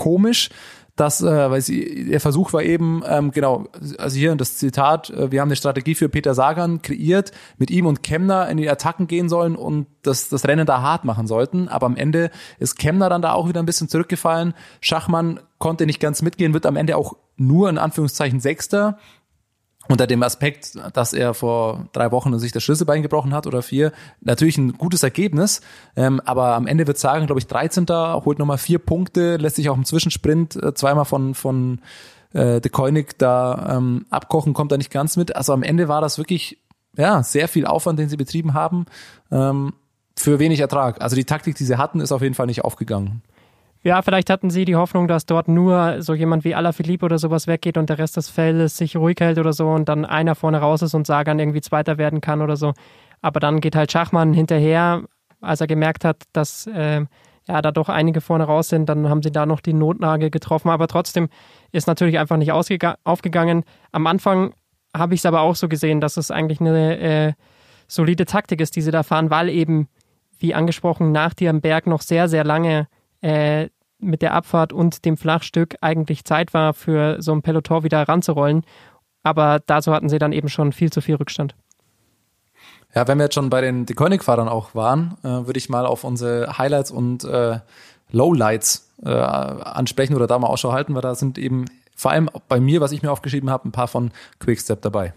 komisch, 0.00 0.48
dass, 0.96 1.22
äh, 1.22 1.50
weil 1.50 1.60
sie, 1.60 2.06
der 2.10 2.20
Versuch 2.20 2.52
war 2.52 2.62
eben, 2.62 3.02
ähm, 3.06 3.30
genau, 3.30 3.64
also 3.98 4.18
hier 4.18 4.34
das 4.34 4.56
Zitat, 4.56 5.10
äh, 5.10 5.30
wir 5.30 5.40
haben 5.40 5.48
eine 5.48 5.56
Strategie 5.56 5.94
für 5.94 6.08
Peter 6.08 6.34
Sagan 6.34 6.82
kreiert, 6.82 7.32
mit 7.58 7.70
ihm 7.70 7.86
und 7.86 8.02
Kemner 8.02 8.48
in 8.48 8.56
die 8.56 8.68
Attacken 8.68 9.06
gehen 9.06 9.28
sollen 9.28 9.56
und 9.56 9.86
das, 10.02 10.28
das 10.28 10.46
Rennen 10.46 10.66
da 10.66 10.82
hart 10.82 11.04
machen 11.04 11.26
sollten. 11.26 11.68
Aber 11.68 11.86
am 11.86 11.96
Ende 11.96 12.30
ist 12.58 12.78
Kemner 12.78 13.08
dann 13.08 13.22
da 13.22 13.32
auch 13.32 13.48
wieder 13.48 13.62
ein 13.62 13.66
bisschen 13.66 13.88
zurückgefallen. 13.88 14.52
Schachmann 14.80 15.40
konnte 15.58 15.86
nicht 15.86 16.00
ganz 16.00 16.22
mitgehen, 16.22 16.52
wird 16.52 16.66
am 16.66 16.76
Ende 16.76 16.96
auch 16.96 17.14
nur 17.36 17.70
in 17.70 17.78
Anführungszeichen 17.78 18.40
Sechster 18.40 18.98
unter 19.90 20.06
dem 20.06 20.22
Aspekt, 20.22 20.78
dass 20.92 21.12
er 21.12 21.34
vor 21.34 21.88
drei 21.92 22.12
Wochen 22.12 22.38
sich 22.38 22.52
das 22.52 22.62
Schlüsselbein 22.62 23.02
gebrochen 23.02 23.34
hat 23.34 23.46
oder 23.46 23.62
vier, 23.62 23.92
natürlich 24.20 24.56
ein 24.56 24.72
gutes 24.74 25.02
Ergebnis. 25.02 25.60
Ähm, 25.96 26.20
aber 26.24 26.54
am 26.54 26.66
Ende 26.66 26.86
wird 26.86 26.98
sagen, 26.98 27.26
glaube 27.26 27.40
ich, 27.40 27.46
13. 27.46 27.86
holt 27.88 28.38
nochmal 28.38 28.58
vier 28.58 28.78
Punkte, 28.78 29.36
lässt 29.36 29.56
sich 29.56 29.68
auch 29.68 29.76
im 29.76 29.84
Zwischensprint 29.84 30.56
äh, 30.56 30.74
zweimal 30.74 31.04
von, 31.04 31.34
von 31.34 31.80
äh, 32.32 32.60
De 32.60 32.70
Koenig 32.70 33.18
da 33.18 33.76
ähm, 33.76 34.06
abkochen, 34.10 34.54
kommt 34.54 34.72
da 34.72 34.76
nicht 34.76 34.90
ganz 34.90 35.16
mit. 35.16 35.34
Also 35.34 35.52
am 35.52 35.62
Ende 35.62 35.88
war 35.88 36.00
das 36.00 36.18
wirklich 36.18 36.58
ja 36.96 37.22
sehr 37.22 37.48
viel 37.48 37.66
Aufwand, 37.66 37.98
den 37.98 38.08
sie 38.08 38.16
betrieben 38.16 38.54
haben. 38.54 38.86
Ähm, 39.30 39.72
für 40.16 40.38
wenig 40.38 40.60
Ertrag. 40.60 41.00
Also 41.00 41.16
die 41.16 41.24
Taktik, 41.24 41.56
die 41.56 41.64
sie 41.64 41.78
hatten, 41.78 42.00
ist 42.00 42.12
auf 42.12 42.22
jeden 42.22 42.34
Fall 42.34 42.46
nicht 42.46 42.62
aufgegangen. 42.62 43.22
Ja, 43.82 44.02
vielleicht 44.02 44.28
hatten 44.28 44.50
sie 44.50 44.66
die 44.66 44.76
Hoffnung, 44.76 45.08
dass 45.08 45.24
dort 45.24 45.48
nur 45.48 46.02
so 46.02 46.12
jemand 46.12 46.44
wie 46.44 46.54
Alaphilippe 46.54 47.06
oder 47.06 47.18
sowas 47.18 47.46
weggeht 47.46 47.78
und 47.78 47.88
der 47.88 47.98
Rest 47.98 48.18
des 48.18 48.28
Feldes 48.28 48.76
sich 48.76 48.94
ruhig 48.94 49.16
hält 49.20 49.38
oder 49.38 49.54
so 49.54 49.70
und 49.70 49.88
dann 49.88 50.04
einer 50.04 50.34
vorne 50.34 50.58
raus 50.58 50.82
ist 50.82 50.92
und 50.92 51.06
Sagan 51.06 51.38
irgendwie 51.38 51.62
Zweiter 51.62 51.96
werden 51.96 52.20
kann 52.20 52.42
oder 52.42 52.56
so. 52.56 52.74
Aber 53.22 53.40
dann 53.40 53.60
geht 53.60 53.74
halt 53.74 53.90
Schachmann 53.90 54.34
hinterher, 54.34 55.02
als 55.40 55.62
er 55.62 55.66
gemerkt 55.66 56.04
hat, 56.04 56.24
dass 56.34 56.66
äh, 56.66 57.06
ja 57.48 57.62
da 57.62 57.70
doch 57.70 57.88
einige 57.88 58.20
vorne 58.20 58.44
raus 58.44 58.68
sind, 58.68 58.86
dann 58.86 59.08
haben 59.08 59.22
sie 59.22 59.32
da 59.32 59.46
noch 59.46 59.60
die 59.60 59.72
Notnage 59.72 60.30
getroffen. 60.30 60.68
Aber 60.68 60.86
trotzdem 60.86 61.30
ist 61.72 61.86
natürlich 61.86 62.18
einfach 62.18 62.36
nicht 62.36 62.52
aufgegangen. 62.52 63.64
Am 63.92 64.06
Anfang 64.06 64.52
habe 64.94 65.14
ich 65.14 65.20
es 65.20 65.26
aber 65.26 65.40
auch 65.40 65.56
so 65.56 65.68
gesehen, 65.68 66.02
dass 66.02 66.18
es 66.18 66.30
eigentlich 66.30 66.60
eine 66.60 66.98
äh, 66.98 67.32
solide 67.86 68.26
Taktik 68.26 68.60
ist, 68.60 68.76
die 68.76 68.82
sie 68.82 68.90
da 68.90 69.02
fahren, 69.02 69.30
weil 69.30 69.48
eben, 69.48 69.88
wie 70.38 70.54
angesprochen, 70.54 71.12
nach 71.12 71.32
dir 71.32 71.48
am 71.48 71.62
Berg 71.62 71.86
noch 71.86 72.02
sehr, 72.02 72.28
sehr 72.28 72.44
lange 72.44 72.86
äh, 73.20 73.68
mit 73.98 74.22
der 74.22 74.34
Abfahrt 74.34 74.72
und 74.72 75.04
dem 75.04 75.16
Flachstück 75.16 75.76
eigentlich 75.80 76.24
Zeit 76.24 76.54
war, 76.54 76.74
für 76.74 77.20
so 77.20 77.32
ein 77.32 77.42
Peloton 77.42 77.84
wieder 77.84 78.02
ranzurollen. 78.02 78.64
Aber 79.22 79.60
dazu 79.64 79.92
hatten 79.92 80.08
sie 80.08 80.18
dann 80.18 80.32
eben 80.32 80.48
schon 80.48 80.72
viel 80.72 80.90
zu 80.90 81.00
viel 81.00 81.16
Rückstand. 81.16 81.54
Ja, 82.94 83.06
wenn 83.06 83.18
wir 83.18 83.24
jetzt 83.24 83.34
schon 83.34 83.50
bei 83.50 83.60
den 83.60 83.86
Deconic-Fahrern 83.86 84.48
auch 84.48 84.74
waren, 84.74 85.16
äh, 85.22 85.28
würde 85.28 85.58
ich 85.58 85.68
mal 85.68 85.86
auf 85.86 86.02
unsere 86.02 86.58
Highlights 86.58 86.90
und 86.90 87.24
äh, 87.24 87.60
Lowlights 88.10 88.90
äh, 89.04 89.10
ansprechen 89.10 90.16
oder 90.16 90.26
da 90.26 90.38
mal 90.38 90.48
Ausschau 90.48 90.72
halten, 90.72 90.94
weil 90.94 91.02
da 91.02 91.14
sind 91.14 91.38
eben 91.38 91.66
vor 91.94 92.10
allem 92.10 92.30
bei 92.48 92.58
mir, 92.58 92.80
was 92.80 92.92
ich 92.92 93.02
mir 93.02 93.12
aufgeschrieben 93.12 93.50
habe, 93.50 93.68
ein 93.68 93.72
paar 93.72 93.88
von 93.88 94.10
Quickstep 94.40 94.82
dabei. 94.82 95.12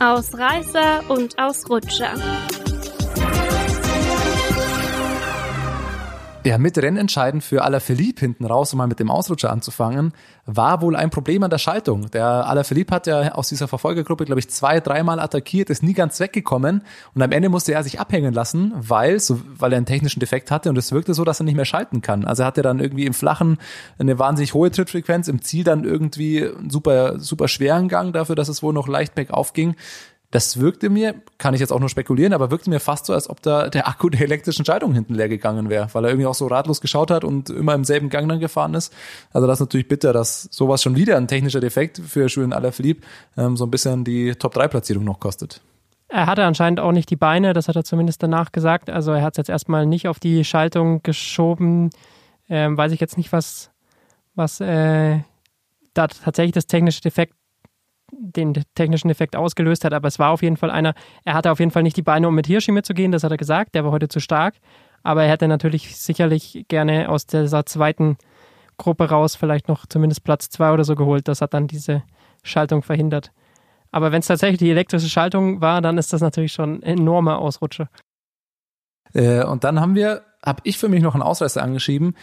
Ausreißer 0.00 1.08
und 1.08 1.38
Ausrutscher. 1.38 2.14
Ja, 6.44 6.58
mit 6.58 6.76
Rennentscheidend 6.76 7.44
für 7.44 7.62
Alaphilippe 7.62 8.22
hinten 8.22 8.44
raus, 8.44 8.72
um 8.72 8.78
mal 8.78 8.88
mit 8.88 8.98
dem 8.98 9.12
Ausrutscher 9.12 9.52
anzufangen, 9.52 10.12
war 10.44 10.82
wohl 10.82 10.96
ein 10.96 11.10
Problem 11.10 11.44
an 11.44 11.50
der 11.50 11.58
Schaltung. 11.58 12.10
Der 12.10 12.48
Alaphilippe 12.48 12.92
hat 12.92 13.06
ja 13.06 13.32
aus 13.36 13.48
dieser 13.48 13.68
Verfolgergruppe, 13.68 14.24
glaube 14.24 14.40
ich, 14.40 14.50
zwei, 14.50 14.80
dreimal 14.80 15.20
attackiert, 15.20 15.70
ist 15.70 15.84
nie 15.84 15.92
ganz 15.92 16.18
weggekommen 16.18 16.82
und 17.14 17.22
am 17.22 17.30
Ende 17.30 17.48
musste 17.48 17.74
er 17.74 17.84
sich 17.84 18.00
abhängen 18.00 18.34
lassen, 18.34 18.72
weil, 18.74 19.20
so, 19.20 19.40
weil 19.56 19.72
er 19.72 19.76
einen 19.76 19.86
technischen 19.86 20.18
Defekt 20.18 20.50
hatte 20.50 20.68
und 20.68 20.76
es 20.76 20.90
wirkte 20.90 21.14
so, 21.14 21.22
dass 21.22 21.38
er 21.38 21.44
nicht 21.44 21.54
mehr 21.54 21.64
schalten 21.64 22.02
kann. 22.02 22.24
Also 22.24 22.42
er 22.42 22.46
hatte 22.46 22.62
dann 22.62 22.80
irgendwie 22.80 23.06
im 23.06 23.14
Flachen 23.14 23.58
eine 24.00 24.18
wahnsinnig 24.18 24.52
hohe 24.52 24.72
Trittfrequenz, 24.72 25.28
im 25.28 25.42
Ziel 25.42 25.62
dann 25.62 25.84
irgendwie 25.84 26.44
einen 26.44 26.70
super, 26.70 27.20
super 27.20 27.46
schweren 27.46 27.86
Gang 27.86 28.12
dafür, 28.12 28.34
dass 28.34 28.48
es 28.48 28.64
wohl 28.64 28.72
noch 28.72 28.88
leicht 28.88 29.14
bergauf 29.14 29.52
ging 29.52 29.76
das 30.32 30.58
wirkte 30.58 30.88
mir, 30.88 31.14
kann 31.36 31.52
ich 31.52 31.60
jetzt 31.60 31.72
auch 31.72 31.78
nur 31.78 31.90
spekulieren, 31.90 32.32
aber 32.32 32.50
wirkte 32.50 32.70
mir 32.70 32.80
fast 32.80 33.04
so, 33.04 33.12
als 33.12 33.28
ob 33.28 33.42
da 33.42 33.68
der 33.68 33.86
Akku 33.86 34.08
der 34.08 34.22
elektrischen 34.22 34.64
Schaltung 34.64 34.94
hinten 34.94 35.14
leer 35.14 35.28
gegangen 35.28 35.68
wäre, 35.68 35.88
weil 35.92 36.04
er 36.04 36.10
irgendwie 36.10 36.26
auch 36.26 36.34
so 36.34 36.46
ratlos 36.46 36.80
geschaut 36.80 37.10
hat 37.10 37.22
und 37.22 37.50
immer 37.50 37.74
im 37.74 37.84
selben 37.84 38.08
Gang 38.08 38.28
dann 38.30 38.40
gefahren 38.40 38.72
ist. 38.72 38.94
Also 39.34 39.46
das 39.46 39.58
ist 39.58 39.60
natürlich 39.60 39.88
bitter, 39.88 40.14
dass 40.14 40.48
sowas 40.50 40.82
schon 40.82 40.96
wieder 40.96 41.18
ein 41.18 41.28
technischer 41.28 41.60
Defekt 41.60 41.98
für 41.98 42.26
Julian 42.28 42.54
Alaphilippe 42.54 43.06
ähm, 43.36 43.58
so 43.58 43.66
ein 43.66 43.70
bisschen 43.70 44.04
die 44.04 44.34
Top-3-Platzierung 44.34 45.04
noch 45.04 45.20
kostet. 45.20 45.60
Er 46.08 46.24
hatte 46.24 46.44
anscheinend 46.44 46.80
auch 46.80 46.92
nicht 46.92 47.10
die 47.10 47.16
Beine, 47.16 47.52
das 47.52 47.68
hat 47.68 47.76
er 47.76 47.84
zumindest 47.84 48.22
danach 48.22 48.52
gesagt. 48.52 48.88
Also 48.88 49.12
er 49.12 49.22
hat 49.22 49.34
es 49.34 49.36
jetzt 49.38 49.50
erstmal 49.50 49.84
nicht 49.84 50.08
auf 50.08 50.18
die 50.18 50.44
Schaltung 50.44 51.02
geschoben. 51.02 51.90
Ähm, 52.48 52.78
weiß 52.78 52.92
ich 52.92 53.00
jetzt 53.00 53.18
nicht, 53.18 53.32
was, 53.32 53.70
was 54.34 54.60
äh, 54.60 55.20
da 55.92 56.06
tatsächlich 56.06 56.52
das 56.52 56.66
technische 56.66 57.02
Defekt 57.02 57.34
den 58.12 58.54
technischen 58.74 59.10
Effekt 59.10 59.34
ausgelöst 59.36 59.84
hat, 59.84 59.92
aber 59.92 60.08
es 60.08 60.18
war 60.18 60.30
auf 60.30 60.42
jeden 60.42 60.56
Fall 60.56 60.70
einer, 60.70 60.94
er 61.24 61.34
hatte 61.34 61.50
auf 61.50 61.58
jeden 61.58 61.70
Fall 61.70 61.82
nicht 61.82 61.96
die 61.96 62.02
Beine, 62.02 62.28
um 62.28 62.34
mit 62.34 62.46
Hirschi 62.46 62.70
mitzugehen, 62.70 63.10
das 63.10 63.24
hat 63.24 63.30
er 63.30 63.36
gesagt, 63.36 63.74
der 63.74 63.84
war 63.84 63.90
heute 63.90 64.08
zu 64.08 64.20
stark, 64.20 64.54
aber 65.02 65.24
er 65.24 65.30
hätte 65.30 65.48
natürlich 65.48 65.96
sicherlich 65.96 66.66
gerne 66.68 67.08
aus 67.08 67.26
dieser 67.26 67.66
zweiten 67.66 68.16
Gruppe 68.76 69.08
raus 69.08 69.34
vielleicht 69.34 69.68
noch 69.68 69.86
zumindest 69.86 70.24
Platz 70.24 70.48
zwei 70.50 70.72
oder 70.72 70.84
so 70.84 70.94
geholt, 70.94 71.26
das 71.26 71.40
hat 71.40 71.54
dann 71.54 71.66
diese 71.66 72.02
Schaltung 72.42 72.82
verhindert. 72.82 73.32
Aber 73.90 74.10
wenn 74.12 74.20
es 74.20 74.26
tatsächlich 74.26 74.58
die 74.58 74.70
elektrische 74.70 75.08
Schaltung 75.08 75.60
war, 75.60 75.82
dann 75.82 75.98
ist 75.98 76.12
das 76.12 76.22
natürlich 76.22 76.52
schon 76.52 76.78
ein 76.78 76.82
enormer 76.82 77.38
Ausrutscher. 77.38 77.88
Äh, 79.12 79.44
und 79.44 79.64
dann 79.64 79.80
haben 79.80 79.94
wir, 79.94 80.22
habe 80.44 80.62
ich 80.64 80.78
für 80.78 80.88
mich 80.88 81.02
noch 81.02 81.14
einen 81.14 81.22
Ausreißer 81.22 81.62
angeschrieben, 81.62 82.14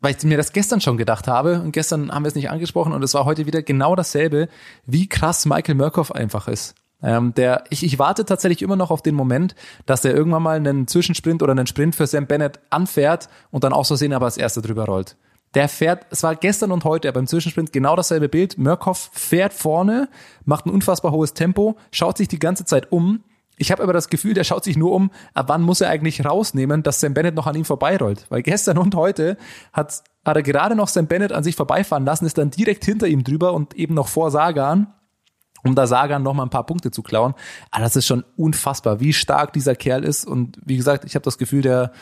weil 0.00 0.14
ich 0.16 0.22
mir 0.24 0.36
das 0.36 0.52
gestern 0.52 0.80
schon 0.80 0.96
gedacht 0.96 1.26
habe 1.26 1.60
und 1.60 1.72
gestern 1.72 2.12
haben 2.12 2.24
wir 2.24 2.28
es 2.28 2.34
nicht 2.34 2.50
angesprochen 2.50 2.92
und 2.92 3.02
es 3.02 3.14
war 3.14 3.24
heute 3.24 3.46
wieder 3.46 3.62
genau 3.62 3.96
dasselbe, 3.96 4.48
wie 4.86 5.08
krass 5.08 5.46
Michael 5.46 5.74
Murkoff 5.74 6.12
einfach 6.12 6.48
ist. 6.48 6.74
Ähm, 7.02 7.32
der, 7.34 7.64
ich, 7.70 7.84
ich 7.84 7.98
warte 7.98 8.24
tatsächlich 8.24 8.62
immer 8.62 8.76
noch 8.76 8.90
auf 8.90 9.02
den 9.02 9.14
Moment, 9.14 9.54
dass 9.86 10.02
der 10.02 10.14
irgendwann 10.14 10.42
mal 10.42 10.56
einen 10.56 10.88
Zwischensprint 10.88 11.42
oder 11.42 11.52
einen 11.52 11.66
Sprint 11.66 11.94
für 11.94 12.06
Sam 12.06 12.26
Bennett 12.26 12.58
anfährt 12.70 13.28
und 13.50 13.64
dann 13.64 13.72
auch 13.72 13.84
so 13.84 13.94
sehen, 13.94 14.12
aber 14.12 14.26
als 14.26 14.36
erster 14.36 14.62
drüber 14.62 14.84
rollt. 14.84 15.16
Der 15.54 15.68
fährt, 15.68 16.06
es 16.10 16.22
war 16.22 16.34
gestern 16.36 16.72
und 16.72 16.84
heute 16.84 17.10
beim 17.12 17.26
Zwischensprint 17.26 17.72
genau 17.72 17.96
dasselbe 17.96 18.28
Bild. 18.28 18.58
Murkoff 18.58 19.10
fährt 19.12 19.54
vorne, 19.54 20.08
macht 20.44 20.66
ein 20.66 20.70
unfassbar 20.70 21.12
hohes 21.12 21.34
Tempo, 21.34 21.76
schaut 21.90 22.18
sich 22.18 22.28
die 22.28 22.38
ganze 22.38 22.64
Zeit 22.64 22.92
um, 22.92 23.22
ich 23.58 23.72
habe 23.72 23.82
aber 23.82 23.92
das 23.92 24.08
Gefühl, 24.08 24.34
der 24.34 24.44
schaut 24.44 24.64
sich 24.64 24.76
nur 24.76 24.92
um, 24.92 25.10
ab 25.34 25.46
wann 25.48 25.62
muss 25.62 25.80
er 25.80 25.90
eigentlich 25.90 26.24
rausnehmen, 26.24 26.82
dass 26.82 27.00
Sam 27.00 27.14
Bennett 27.14 27.34
noch 27.34 27.46
an 27.46 27.56
ihm 27.56 27.64
vorbeirollt. 27.64 28.26
Weil 28.28 28.42
gestern 28.42 28.78
und 28.78 28.94
heute 28.94 29.36
hat, 29.72 30.02
hat 30.24 30.36
er 30.36 30.42
gerade 30.42 30.76
noch 30.76 30.88
Sam 30.88 31.06
Bennett 31.06 31.32
an 31.32 31.44
sich 31.44 31.56
vorbeifahren 31.56 32.04
lassen, 32.04 32.26
ist 32.26 32.38
dann 32.38 32.50
direkt 32.50 32.84
hinter 32.84 33.06
ihm 33.06 33.24
drüber 33.24 33.52
und 33.52 33.74
eben 33.74 33.94
noch 33.94 34.08
vor 34.08 34.30
Sagan, 34.30 34.86
um 35.64 35.74
da 35.74 35.86
Sagan 35.86 36.22
noch 36.22 36.34
mal 36.34 36.44
ein 36.44 36.50
paar 36.50 36.66
Punkte 36.66 36.90
zu 36.90 37.02
klauen. 37.02 37.34
Aber 37.70 37.82
das 37.82 37.96
ist 37.96 38.06
schon 38.06 38.24
unfassbar, 38.36 39.00
wie 39.00 39.12
stark 39.12 39.52
dieser 39.52 39.74
Kerl 39.74 40.04
ist. 40.04 40.24
Und 40.24 40.58
wie 40.64 40.76
gesagt, 40.76 41.04
ich 41.04 41.14
habe 41.14 41.24
das 41.24 41.38
Gefühl, 41.38 41.62
der, 41.62 41.92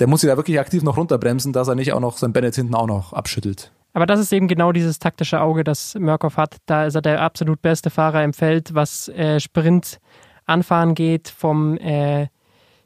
der 0.00 0.06
muss 0.06 0.22
sich 0.22 0.30
da 0.30 0.36
wirklich 0.36 0.58
aktiv 0.58 0.82
noch 0.82 0.96
runterbremsen, 0.96 1.52
dass 1.52 1.68
er 1.68 1.74
nicht 1.74 1.92
auch 1.92 2.00
noch 2.00 2.16
Sam 2.16 2.32
Bennett 2.32 2.54
hinten 2.54 2.74
auch 2.74 2.86
noch 2.86 3.12
abschüttelt. 3.12 3.70
Aber 3.94 4.06
das 4.06 4.20
ist 4.20 4.32
eben 4.32 4.48
genau 4.48 4.72
dieses 4.72 4.98
taktische 4.98 5.40
Auge, 5.40 5.64
das 5.64 5.94
Murkoff 5.94 6.38
hat. 6.38 6.56
Da 6.64 6.86
ist 6.86 6.94
er 6.94 7.02
der 7.02 7.20
absolut 7.20 7.60
beste 7.60 7.90
Fahrer 7.90 8.24
im 8.24 8.32
Feld, 8.32 8.74
was 8.74 9.08
äh, 9.08 9.38
Sprint 9.38 10.00
Anfahren 10.46 10.94
geht 10.94 11.28
vom 11.28 11.76
äh, 11.78 12.28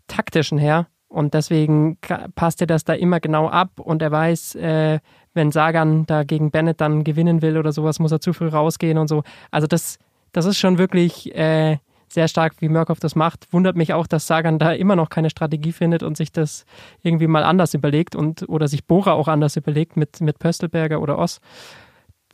taktischen 0.07 0.59
her. 0.59 0.87
Und 1.09 1.35
deswegen 1.35 1.99
passt 2.35 2.61
er 2.61 2.66
das 2.66 2.85
da 2.85 2.92
immer 2.92 3.21
genau 3.21 3.49
ab 3.49 3.79
und 3.81 4.03
er 4.03 4.11
weiß, 4.11 4.57
äh, 4.57 4.99
wenn 5.35 5.53
Sagan 5.53 6.05
da 6.07 6.25
gegen 6.25 6.51
Bennett 6.51 6.81
dann 6.81 7.05
gewinnen 7.05 7.42
will 7.42 7.59
oder 7.59 7.73
sowas, 7.73 8.01
muss 8.01 8.12
er 8.12 8.21
zu 8.21 8.33
früh 8.33 8.49
rausgehen 8.49 8.99
und 8.99 9.09
so. 9.09 9.23
Also 9.51 9.66
das, 9.66 9.99
das 10.33 10.47
ist 10.47 10.59
schon 10.59 10.79
wirklich 10.79 11.35
äh, 11.37 11.79
sehr 12.09 12.29
stark, 12.29 12.55
wie 12.61 12.69
Murkoff 12.69 13.01
das 13.01 13.14
macht. 13.14 13.53
Wundert 13.53 13.77
mich 13.77 13.92
auch, 13.92 14.07
dass 14.07 14.27
Sagan 14.27 14.59
da 14.59 14.73
immer 14.73 14.97
noch 14.97 15.09
keine 15.09 15.31
Strategie 15.31 15.73
findet 15.73 16.03
und 16.03 16.16
sich 16.16 16.33
das 16.33 16.64
irgendwie 17.03 17.27
mal 17.27 17.45
anders 17.45 17.75
überlegt 17.75 18.16
und 18.16 18.49
oder 18.49 18.69
sich 18.69 18.87
Bora 18.87 19.12
auch 19.12 19.29
anders 19.29 19.57
überlegt 19.57 19.97
mit, 19.97 20.21
mit 20.21 20.38
Pöstelberger 20.38 21.01
oder 21.01 21.19
Oss 21.19 21.40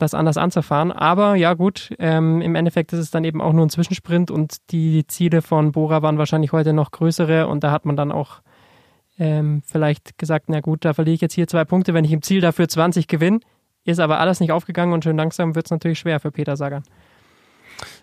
das 0.03 0.13
anders 0.13 0.37
anzufahren. 0.37 0.91
Aber 0.91 1.35
ja, 1.35 1.53
gut, 1.53 1.89
ähm, 1.97 2.41
im 2.41 2.55
Endeffekt 2.55 2.93
ist 2.93 2.99
es 2.99 3.11
dann 3.11 3.23
eben 3.23 3.41
auch 3.41 3.53
nur 3.53 3.65
ein 3.65 3.69
Zwischensprint 3.69 4.29
und 4.29 4.57
die 4.71 5.07
Ziele 5.07 5.41
von 5.41 5.71
Bora 5.71 6.01
waren 6.01 6.17
wahrscheinlich 6.17 6.51
heute 6.51 6.73
noch 6.73 6.91
größere 6.91 7.47
und 7.47 7.63
da 7.63 7.71
hat 7.71 7.85
man 7.85 7.95
dann 7.95 8.11
auch 8.11 8.41
ähm, 9.17 9.61
vielleicht 9.65 10.17
gesagt, 10.17 10.45
na 10.49 10.59
gut, 10.59 10.85
da 10.85 10.93
verliere 10.93 11.15
ich 11.15 11.21
jetzt 11.21 11.33
hier 11.33 11.47
zwei 11.47 11.65
Punkte, 11.65 11.93
wenn 11.93 12.05
ich 12.05 12.11
im 12.11 12.21
Ziel 12.21 12.41
dafür 12.41 12.67
20 12.67 13.07
gewinne. 13.07 13.39
Ist 13.85 13.99
aber 13.99 14.19
alles 14.19 14.39
nicht 14.39 14.51
aufgegangen 14.51 14.93
und 14.93 15.03
schön 15.03 15.17
langsam 15.17 15.55
wird 15.55 15.65
es 15.65 15.71
natürlich 15.71 15.99
schwer 15.99 16.19
für 16.19 16.31
Peter 16.31 16.55
Sagan. 16.55 16.83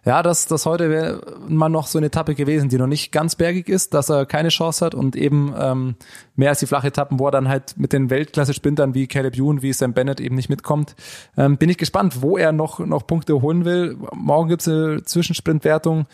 Ja, 0.05 0.23
das, 0.23 0.47
das 0.47 0.65
heute 0.67 0.89
wäre 0.89 1.21
mal 1.49 1.69
noch 1.69 1.87
so 1.87 1.99
eine 1.99 2.07
Etappe 2.07 2.35
gewesen, 2.35 2.69
die 2.69 2.79
noch 2.79 2.87
nicht 2.87 3.13
ganz 3.13 3.37
bergig 3.37 3.69
ist, 3.69 3.93
dass 3.93 4.09
er 4.09 4.25
keine 4.25 4.49
Chance 4.49 4.85
hat 4.85 4.95
und 4.95 5.15
eben 5.15 5.55
ähm, 5.59 5.95
mehr 6.37 6.51
als 6.51 6.61
die 6.61 6.67
flache 6.67 6.89
Etappen, 6.89 7.19
wo 7.19 7.27
er 7.27 7.31
dann 7.31 7.49
halt 7.49 7.75
mit 7.77 7.93
den 7.93 8.09
Weltklasse-Sprintern 8.09 8.95
wie 8.95 9.07
Caleb 9.07 9.37
Ewan, 9.37 9.63
wie 9.63 9.73
Sam 9.73 9.93
Bennett 9.93 10.21
eben 10.21 10.37
nicht 10.37 10.49
mitkommt. 10.49 10.97
Ähm, 11.37 11.59
bin 11.59 11.69
ich 11.69 11.77
gespannt, 11.77 12.23
wo 12.23 12.39
er 12.39 12.53
noch, 12.53 12.79
noch 12.79 13.07
Punkte 13.07 13.43
holen 13.43 13.65
will. 13.65 13.99
Morgen 14.15 14.49
gibt's 14.49 14.69
eine 14.69 15.03
Zwischensprintwertung. 15.03 16.07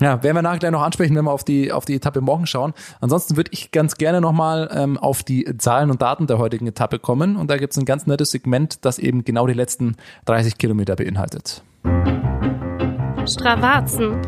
Ja, 0.00 0.22
werden 0.22 0.36
wir 0.36 0.42
nachher 0.42 0.58
gleich 0.58 0.70
noch 0.70 0.82
ansprechen, 0.82 1.16
wenn 1.16 1.24
wir 1.24 1.32
auf 1.32 1.44
die, 1.44 1.72
auf 1.72 1.84
die 1.84 1.94
Etappe 1.94 2.20
morgen 2.20 2.46
schauen. 2.46 2.72
Ansonsten 3.00 3.36
würde 3.36 3.50
ich 3.52 3.72
ganz 3.72 3.96
gerne 3.96 4.20
nochmal 4.20 4.70
ähm, 4.72 4.96
auf 4.96 5.24
die 5.24 5.56
Zahlen 5.58 5.90
und 5.90 6.00
Daten 6.02 6.26
der 6.26 6.38
heutigen 6.38 6.66
Etappe 6.68 6.98
kommen. 6.98 7.36
Und 7.36 7.50
da 7.50 7.56
gibt's 7.56 7.76
ein 7.78 7.84
ganz 7.84 8.06
nettes 8.06 8.30
Segment, 8.30 8.84
das 8.84 8.98
eben 8.98 9.24
genau 9.24 9.46
die 9.46 9.54
letzten 9.54 9.96
30 10.26 10.58
Kilometer 10.58 10.94
beinhaltet. 10.94 11.62
Stravazen. 13.26 14.22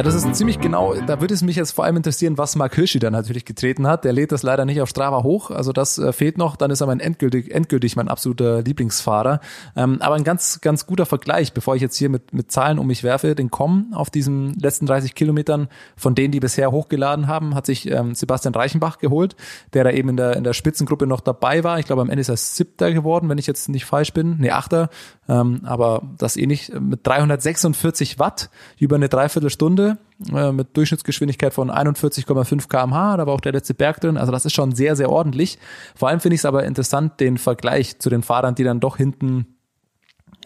Ja, 0.00 0.04
das 0.04 0.14
ist 0.14 0.34
ziemlich 0.34 0.60
genau, 0.60 0.94
da 0.94 1.20
würde 1.20 1.34
es 1.34 1.42
mich 1.42 1.56
jetzt 1.56 1.72
vor 1.72 1.84
allem 1.84 1.98
interessieren, 1.98 2.38
was 2.38 2.56
Mark 2.56 2.74
Hirschi 2.74 2.98
da 2.98 3.10
natürlich 3.10 3.44
getreten 3.44 3.86
hat. 3.86 4.06
Der 4.06 4.14
lädt 4.14 4.32
das 4.32 4.42
leider 4.42 4.64
nicht 4.64 4.80
auf 4.80 4.88
Strava 4.88 5.24
hoch, 5.24 5.50
also 5.50 5.74
das 5.74 5.98
äh, 5.98 6.14
fehlt 6.14 6.38
noch, 6.38 6.56
dann 6.56 6.70
ist 6.70 6.80
er 6.80 6.86
mein 6.86 7.00
endgültig, 7.00 7.54
endgültig 7.54 7.96
mein 7.96 8.08
absoluter 8.08 8.62
Lieblingsfahrer. 8.62 9.40
Ähm, 9.76 9.98
aber 10.00 10.14
ein 10.14 10.24
ganz, 10.24 10.62
ganz 10.62 10.86
guter 10.86 11.04
Vergleich, 11.04 11.52
bevor 11.52 11.76
ich 11.76 11.82
jetzt 11.82 11.98
hier 11.98 12.08
mit, 12.08 12.32
mit 12.32 12.50
Zahlen 12.50 12.78
um 12.78 12.86
mich 12.86 13.04
werfe, 13.04 13.34
den 13.34 13.50
Com 13.50 13.92
auf 13.92 14.08
diesen 14.08 14.54
letzten 14.54 14.86
30 14.86 15.14
Kilometern 15.14 15.68
von 15.96 16.14
denen, 16.14 16.32
die 16.32 16.40
bisher 16.40 16.72
hochgeladen 16.72 17.26
haben, 17.26 17.54
hat 17.54 17.66
sich 17.66 17.86
ähm, 17.90 18.14
Sebastian 18.14 18.54
Reichenbach 18.54 19.00
geholt, 19.00 19.36
der 19.74 19.84
da 19.84 19.90
eben 19.90 20.08
in 20.08 20.16
der, 20.16 20.34
in 20.34 20.44
der 20.44 20.54
Spitzengruppe 20.54 21.06
noch 21.06 21.20
dabei 21.20 21.62
war. 21.62 21.78
Ich 21.78 21.84
glaube, 21.84 22.00
am 22.00 22.08
Ende 22.08 22.22
ist 22.22 22.30
er 22.30 22.38
siebter 22.38 22.90
geworden, 22.90 23.28
wenn 23.28 23.36
ich 23.36 23.46
jetzt 23.46 23.68
nicht 23.68 23.84
falsch 23.84 24.14
bin. 24.14 24.38
Nee, 24.38 24.50
achter. 24.50 24.88
Ähm, 25.30 25.60
aber 25.62 26.02
das 26.18 26.34
nicht 26.34 26.74
mit 26.80 27.06
346 27.06 28.18
Watt 28.18 28.50
über 28.78 28.96
eine 28.96 29.08
Dreiviertelstunde 29.08 29.98
äh, 30.34 30.50
mit 30.50 30.76
Durchschnittsgeschwindigkeit 30.76 31.54
von 31.54 31.70
41,5 31.70 32.68
kmh. 32.68 33.16
Da 33.16 33.26
war 33.26 33.34
auch 33.34 33.40
der 33.40 33.52
letzte 33.52 33.74
Berg 33.74 34.00
drin. 34.00 34.16
Also 34.16 34.32
das 34.32 34.44
ist 34.44 34.54
schon 34.54 34.74
sehr, 34.74 34.96
sehr 34.96 35.08
ordentlich. 35.08 35.58
Vor 35.94 36.08
allem 36.08 36.18
finde 36.18 36.34
ich 36.34 36.40
es 36.40 36.44
aber 36.44 36.64
interessant, 36.64 37.20
den 37.20 37.38
Vergleich 37.38 38.00
zu 38.00 38.10
den 38.10 38.24
Fahrern, 38.24 38.56
die 38.56 38.64
dann 38.64 38.80
doch 38.80 38.96
hinten 38.96 39.46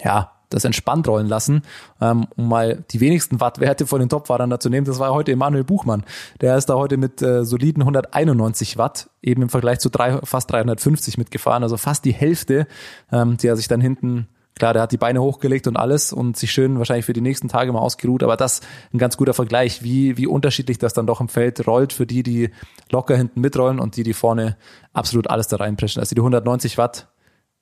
ja, 0.03 0.33
das 0.51 0.64
entspannt 0.64 1.09
rollen 1.09 1.29
lassen, 1.29 1.62
ähm, 2.03 2.27
um 2.37 2.49
mal 2.49 2.85
die 2.90 3.01
wenigsten 3.01 3.40
Wattwerte 3.40 3.87
von 3.87 4.01
den 4.01 4.11
Topfahrern 4.11 4.51
da 4.51 4.61
zu 4.61 4.68
nehmen. 4.68 4.87
Das 4.87 4.99
war 4.99 5.14
heute 5.14 5.33
Emanuel 5.33 5.64
Buchmann. 5.64 6.05
Der 6.42 6.59
ist 6.59 6.66
da 6.66 6.75
heute 6.75 6.99
mit 6.99 7.23
äh, 7.23 7.47
soliden 7.47 7.83
191 7.83 8.77
Watt, 8.77 9.09
eben 9.23 9.40
im 9.40 9.49
Vergleich 9.49 9.79
zu 9.81 9.88
drei, 9.88 10.18
fast 10.25 10.51
350 10.53 11.16
mitgefahren, 11.16 11.62
also 11.62 11.79
fast 11.79 12.05
die 12.05 12.12
Hälfte, 12.12 12.66
ähm, 13.11 13.38
die 13.38 13.47
er 13.47 13.57
sich 13.57 13.66
dann 13.66 13.81
hinten 13.81 14.29
Klar, 14.57 14.73
der 14.73 14.83
hat 14.83 14.93
die 14.93 14.97
Beine 14.97 15.21
hochgelegt 15.21 15.67
und 15.67 15.77
alles 15.77 16.12
und 16.12 16.37
sich 16.37 16.53
schön 16.53 16.79
wahrscheinlich 16.79 17.07
für 17.07 17.12
die 17.12 17.21
nächsten 17.21 17.49
Tage 17.49 17.73
mal 17.73 17.81
ausgeruht, 17.81 18.23
aber 18.23 18.37
das 18.37 18.61
ein 18.93 18.99
ganz 18.99 19.17
guter 19.17 19.35
Vergleich, 19.35 19.83
wie, 19.83 20.17
wie 20.17 20.29
unterschiedlich 20.29 20.79
das 20.79 20.95
dann 20.95 21.07
doch 21.07 21.21
im 21.21 21.29
Feld 21.29 21.67
rollt 21.67 21.93
für 21.93 22.07
die, 22.07 22.23
die 22.23 22.51
locker 22.90 23.17
hinten 23.17 23.40
mitrollen 23.40 23.81
und 23.81 23.97
die, 23.97 24.05
die 24.05 24.12
vorne 24.12 24.57
absolut 24.93 25.29
alles 25.29 25.49
da 25.49 25.57
reinpreschen. 25.57 26.01
Also 26.01 26.14
die 26.14 26.21
190 26.21 26.79
Watt 26.79 27.09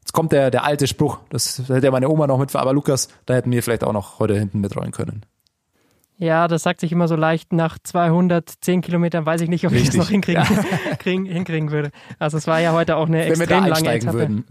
Jetzt 0.02 0.12
kommt 0.12 0.33
der, 0.33 0.50
der 0.50 0.64
alte 0.64 0.87
Spruch, 0.88 1.20
das 1.31 1.62
hätte 1.68 1.87
ja 1.87 1.90
meine 1.92 2.09
Oma 2.09 2.26
noch 2.26 2.38
mit, 2.38 2.55
aber 2.57 2.72
Lukas, 2.72 3.09
da 3.24 3.35
hätten 3.35 3.52
wir 3.52 3.62
vielleicht 3.62 3.85
auch 3.85 3.92
noch 3.92 4.18
heute 4.18 4.37
hinten 4.37 4.61
mitrollen 4.61 4.90
können. 4.90 5.24
Ja, 6.18 6.48
das 6.48 6.62
sagt 6.62 6.81
sich 6.81 6.92
immer 6.92 7.09
so 7.09 7.16
leicht. 7.16 7.52
Nach 7.52 7.78
210 7.83 8.81
Kilometern 8.81 9.26
weiß 9.26 9.40
ich 9.40 9.48
nicht, 9.48 9.66
ob 9.66 9.72
Richtig. 9.72 9.88
ich 9.88 9.96
das 9.96 10.05
noch 10.05 10.11
hinkriegen, 10.11 10.42
ja. 10.42 10.96
kriegen, 10.98 11.24
hinkriegen 11.24 11.70
würde. 11.70 11.90
Also 12.18 12.37
es 12.37 12.46
war 12.46 12.61
ja 12.61 12.72
heute 12.72 12.96
auch 12.96 13.07
eine 13.07 13.20
wenn 13.20 13.40
extrem 13.40 13.66
lange 13.66 13.92
Etappe. 13.92 14.18
Würden. 14.18 14.44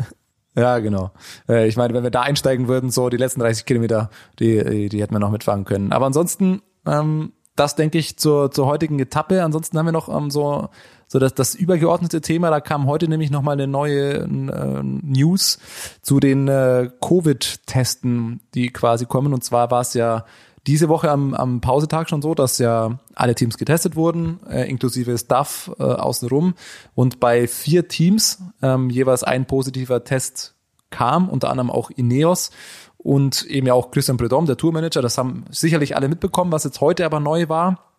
Ja, 0.56 0.80
genau. 0.80 1.12
Äh, 1.48 1.68
ich 1.68 1.78
meine, 1.78 1.94
wenn 1.94 2.04
wir 2.04 2.12
da 2.12 2.22
einsteigen 2.22 2.68
würden, 2.68 2.92
so 2.92 3.10
die 3.10 3.18
letzten 3.18 3.40
30 3.40 3.66
Kilometer, 3.66 4.10
die, 4.40 4.90
die 4.90 5.02
hätten 5.02 5.14
wir 5.14 5.20
noch 5.20 5.32
mitfahren 5.32 5.66
können. 5.66 5.92
Aber 5.92 6.06
ansonsten, 6.06 6.62
ähm, 6.86 7.34
das 7.56 7.76
denke 7.76 7.98
ich 7.98 8.18
zur, 8.18 8.52
zur 8.52 8.66
heutigen 8.66 9.00
Etappe. 9.00 9.44
Ansonsten 9.44 9.78
haben 9.78 9.86
wir 9.86 9.92
noch 9.92 10.10
ähm, 10.10 10.30
so 10.30 10.70
so 11.12 11.20
dass 11.20 11.34
das 11.34 11.56
übergeordnete 11.56 12.22
Thema, 12.22 12.52
da 12.52 12.62
kam 12.62 12.88
heute 12.88 13.10
nämlich 13.10 13.32
nochmal 13.32 13.56
eine 13.56 13.68
neue 13.68 14.20
äh, 14.20 14.82
News 14.82 15.60
zu 16.02 16.22
den 16.22 16.48
äh, 16.48 16.90
Covid-Testen, 17.02 18.40
die 18.54 18.70
quasi 18.70 19.06
kommen. 19.08 19.34
Und 19.34 19.44
zwar 19.44 19.72
war 19.72 19.82
es 19.82 19.94
ja 19.94 20.24
diese 20.68 20.90
Woche 20.90 21.10
am, 21.10 21.34
am 21.34 21.62
Pausetag 21.62 22.10
schon 22.10 22.22
so, 22.22 22.36
dass 22.36 22.60
ja 22.60 23.00
alle 23.16 23.36
Teams 23.36 23.58
getestet 23.58 23.96
wurden, 23.96 24.40
äh, 24.48 24.70
inklusive 24.70 25.18
Staff 25.18 25.72
äh, 25.80 25.84
außenrum. 25.84 26.54
Und 26.94 27.20
bei 27.20 27.48
vier 27.48 27.88
Teams 27.88 28.42
ähm, 28.62 28.90
jeweils 28.90 29.24
ein 29.24 29.46
positiver 29.46 30.04
Test 30.04 30.56
kam, 30.90 31.30
unter 31.30 31.50
anderem 31.50 31.72
auch 31.72 31.90
Ineos 31.90 32.52
und 32.98 33.44
eben 33.46 33.68
ja 33.68 33.74
auch 33.74 33.92
Christian 33.92 34.18
Predom, 34.18 34.46
der 34.46 34.58
Tourmanager. 34.58 35.02
Das 35.02 35.18
haben 35.18 35.46
sicherlich 35.50 35.96
alle 35.96 36.10
mitbekommen, 36.10 36.52
was 36.52 36.64
jetzt 36.64 36.82
heute 36.82 37.06
aber 37.06 37.20
neu 37.20 37.50
war 37.50 37.92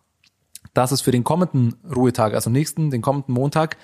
dass 0.73 0.91
es 0.91 1.01
für 1.01 1.11
den 1.11 1.23
kommenden 1.23 1.75
Ruhetag, 1.95 2.33
also 2.33 2.49
nächsten, 2.49 2.89
den 2.89 3.01
kommenden 3.01 3.33
Montag, 3.33 3.77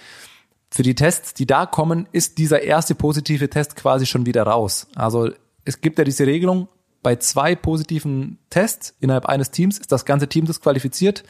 für 0.72 0.84
die 0.84 0.96
Tests, 0.96 1.34
die 1.34 1.48
da 1.48 1.66
kommen, 1.66 2.08
ist 2.12 2.38
dieser 2.38 2.62
erste 2.62 2.94
positive 2.94 3.50
Test 3.50 3.76
quasi 3.76 4.06
schon 4.06 4.26
wieder 4.26 4.44
raus. 4.44 4.88
Also 4.96 5.32
es 5.66 5.82
gibt 5.82 5.98
ja 5.98 6.04
diese 6.04 6.28
Regelung, 6.28 6.68
bei 7.10 7.16
zwei 7.16 7.56
positiven 7.56 8.38
Tests 8.52 8.94
innerhalb 9.00 9.26
eines 9.26 9.50
Teams 9.50 9.80
ist 9.80 9.92
das 9.92 10.06
ganze 10.06 10.30
Team 10.30 10.46
disqualifiziert. 10.46 11.24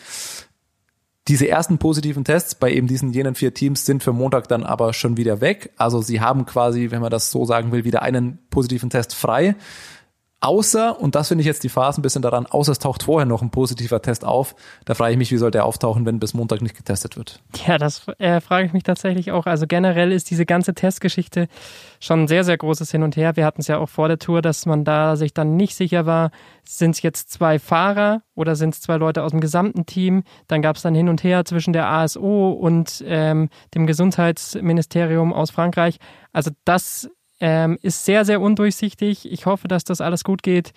Diese 1.29 1.47
ersten 1.47 1.77
positiven 1.77 2.25
Tests 2.25 2.53
bei 2.53 2.69
eben 2.73 2.85
diesen 2.85 3.13
jenen 3.13 3.33
vier 3.33 3.53
Teams 3.53 3.85
sind 3.85 4.03
für 4.03 4.11
Montag 4.11 4.49
dann 4.49 4.65
aber 4.65 4.91
schon 4.91 5.15
wieder 5.15 5.39
weg. 5.39 5.71
Also 5.77 6.01
sie 6.01 6.19
haben 6.19 6.45
quasi, 6.45 6.91
wenn 6.91 6.99
man 6.99 7.11
das 7.11 7.31
so 7.31 7.45
sagen 7.45 7.71
will, 7.71 7.85
wieder 7.85 8.01
einen 8.01 8.39
positiven 8.49 8.89
Test 8.89 9.15
frei. 9.15 9.55
Außer, 10.41 11.01
und 11.01 11.15
das 11.15 11.27
finde 11.27 11.41
ich 11.41 11.47
jetzt 11.47 11.63
die 11.65 11.69
Phase 11.69 11.99
ein 11.99 12.01
bisschen 12.01 12.21
daran, 12.21 12.45
außer 12.45 12.71
es 12.71 12.79
taucht 12.79 13.03
vorher 13.03 13.25
noch 13.25 13.41
ein 13.41 13.49
positiver 13.49 14.01
Test 14.01 14.23
auf. 14.23 14.55
Da 14.85 14.93
frage 14.93 15.11
ich 15.11 15.17
mich, 15.17 15.31
wie 15.31 15.37
soll 15.37 15.51
der 15.51 15.65
auftauchen, 15.65 16.05
wenn 16.05 16.19
bis 16.19 16.33
Montag 16.33 16.61
nicht 16.61 16.77
getestet 16.77 17.17
wird? 17.17 17.41
Ja, 17.67 17.77
das 17.77 18.07
äh, 18.19 18.39
frage 18.39 18.65
ich 18.65 18.71
mich 18.71 18.83
tatsächlich 18.83 19.33
auch. 19.33 19.47
Also 19.47 19.67
generell 19.67 20.13
ist 20.13 20.29
diese 20.29 20.45
ganze 20.45 20.73
Testgeschichte 20.73 21.49
schon 21.99 22.23
ein 22.23 22.27
sehr, 22.29 22.45
sehr 22.45 22.57
großes 22.57 22.89
Hin 22.89 23.03
und 23.03 23.17
Her. 23.17 23.35
Wir 23.35 23.45
hatten 23.45 23.59
es 23.59 23.67
ja 23.67 23.79
auch 23.79 23.89
vor 23.89 24.07
der 24.07 24.17
Tour, 24.17 24.41
dass 24.41 24.65
man 24.65 24.85
da 24.85 25.17
sich 25.17 25.33
dann 25.33 25.57
nicht 25.57 25.75
sicher 25.75 26.05
war, 26.05 26.31
sind 26.63 26.91
es 26.91 27.01
jetzt 27.01 27.31
zwei 27.31 27.59
Fahrer 27.59 28.21
oder 28.33 28.55
sind 28.55 28.75
es 28.75 28.81
zwei 28.81 28.95
Leute 28.95 29.23
aus 29.23 29.31
dem 29.31 29.41
gesamten 29.41 29.85
Team? 29.85 30.23
Dann 30.47 30.61
gab 30.61 30.77
es 30.77 30.83
dann 30.83 30.95
hin 30.95 31.09
und 31.09 31.21
her 31.23 31.43
zwischen 31.43 31.73
der 31.73 31.89
ASO 31.89 32.51
und 32.51 33.03
ähm, 33.05 33.49
dem 33.73 33.87
Gesundheitsministerium 33.87 35.33
aus 35.33 35.51
Frankreich. 35.51 35.97
Also 36.31 36.51
das 36.63 37.09
ähm, 37.39 37.77
ist 37.81 38.05
sehr, 38.05 38.25
sehr 38.25 38.41
undurchsichtig. 38.41 39.31
Ich 39.31 39.45
hoffe, 39.45 39.67
dass 39.67 39.83
das 39.83 40.01
alles 40.01 40.23
gut 40.23 40.43
geht. 40.43 40.73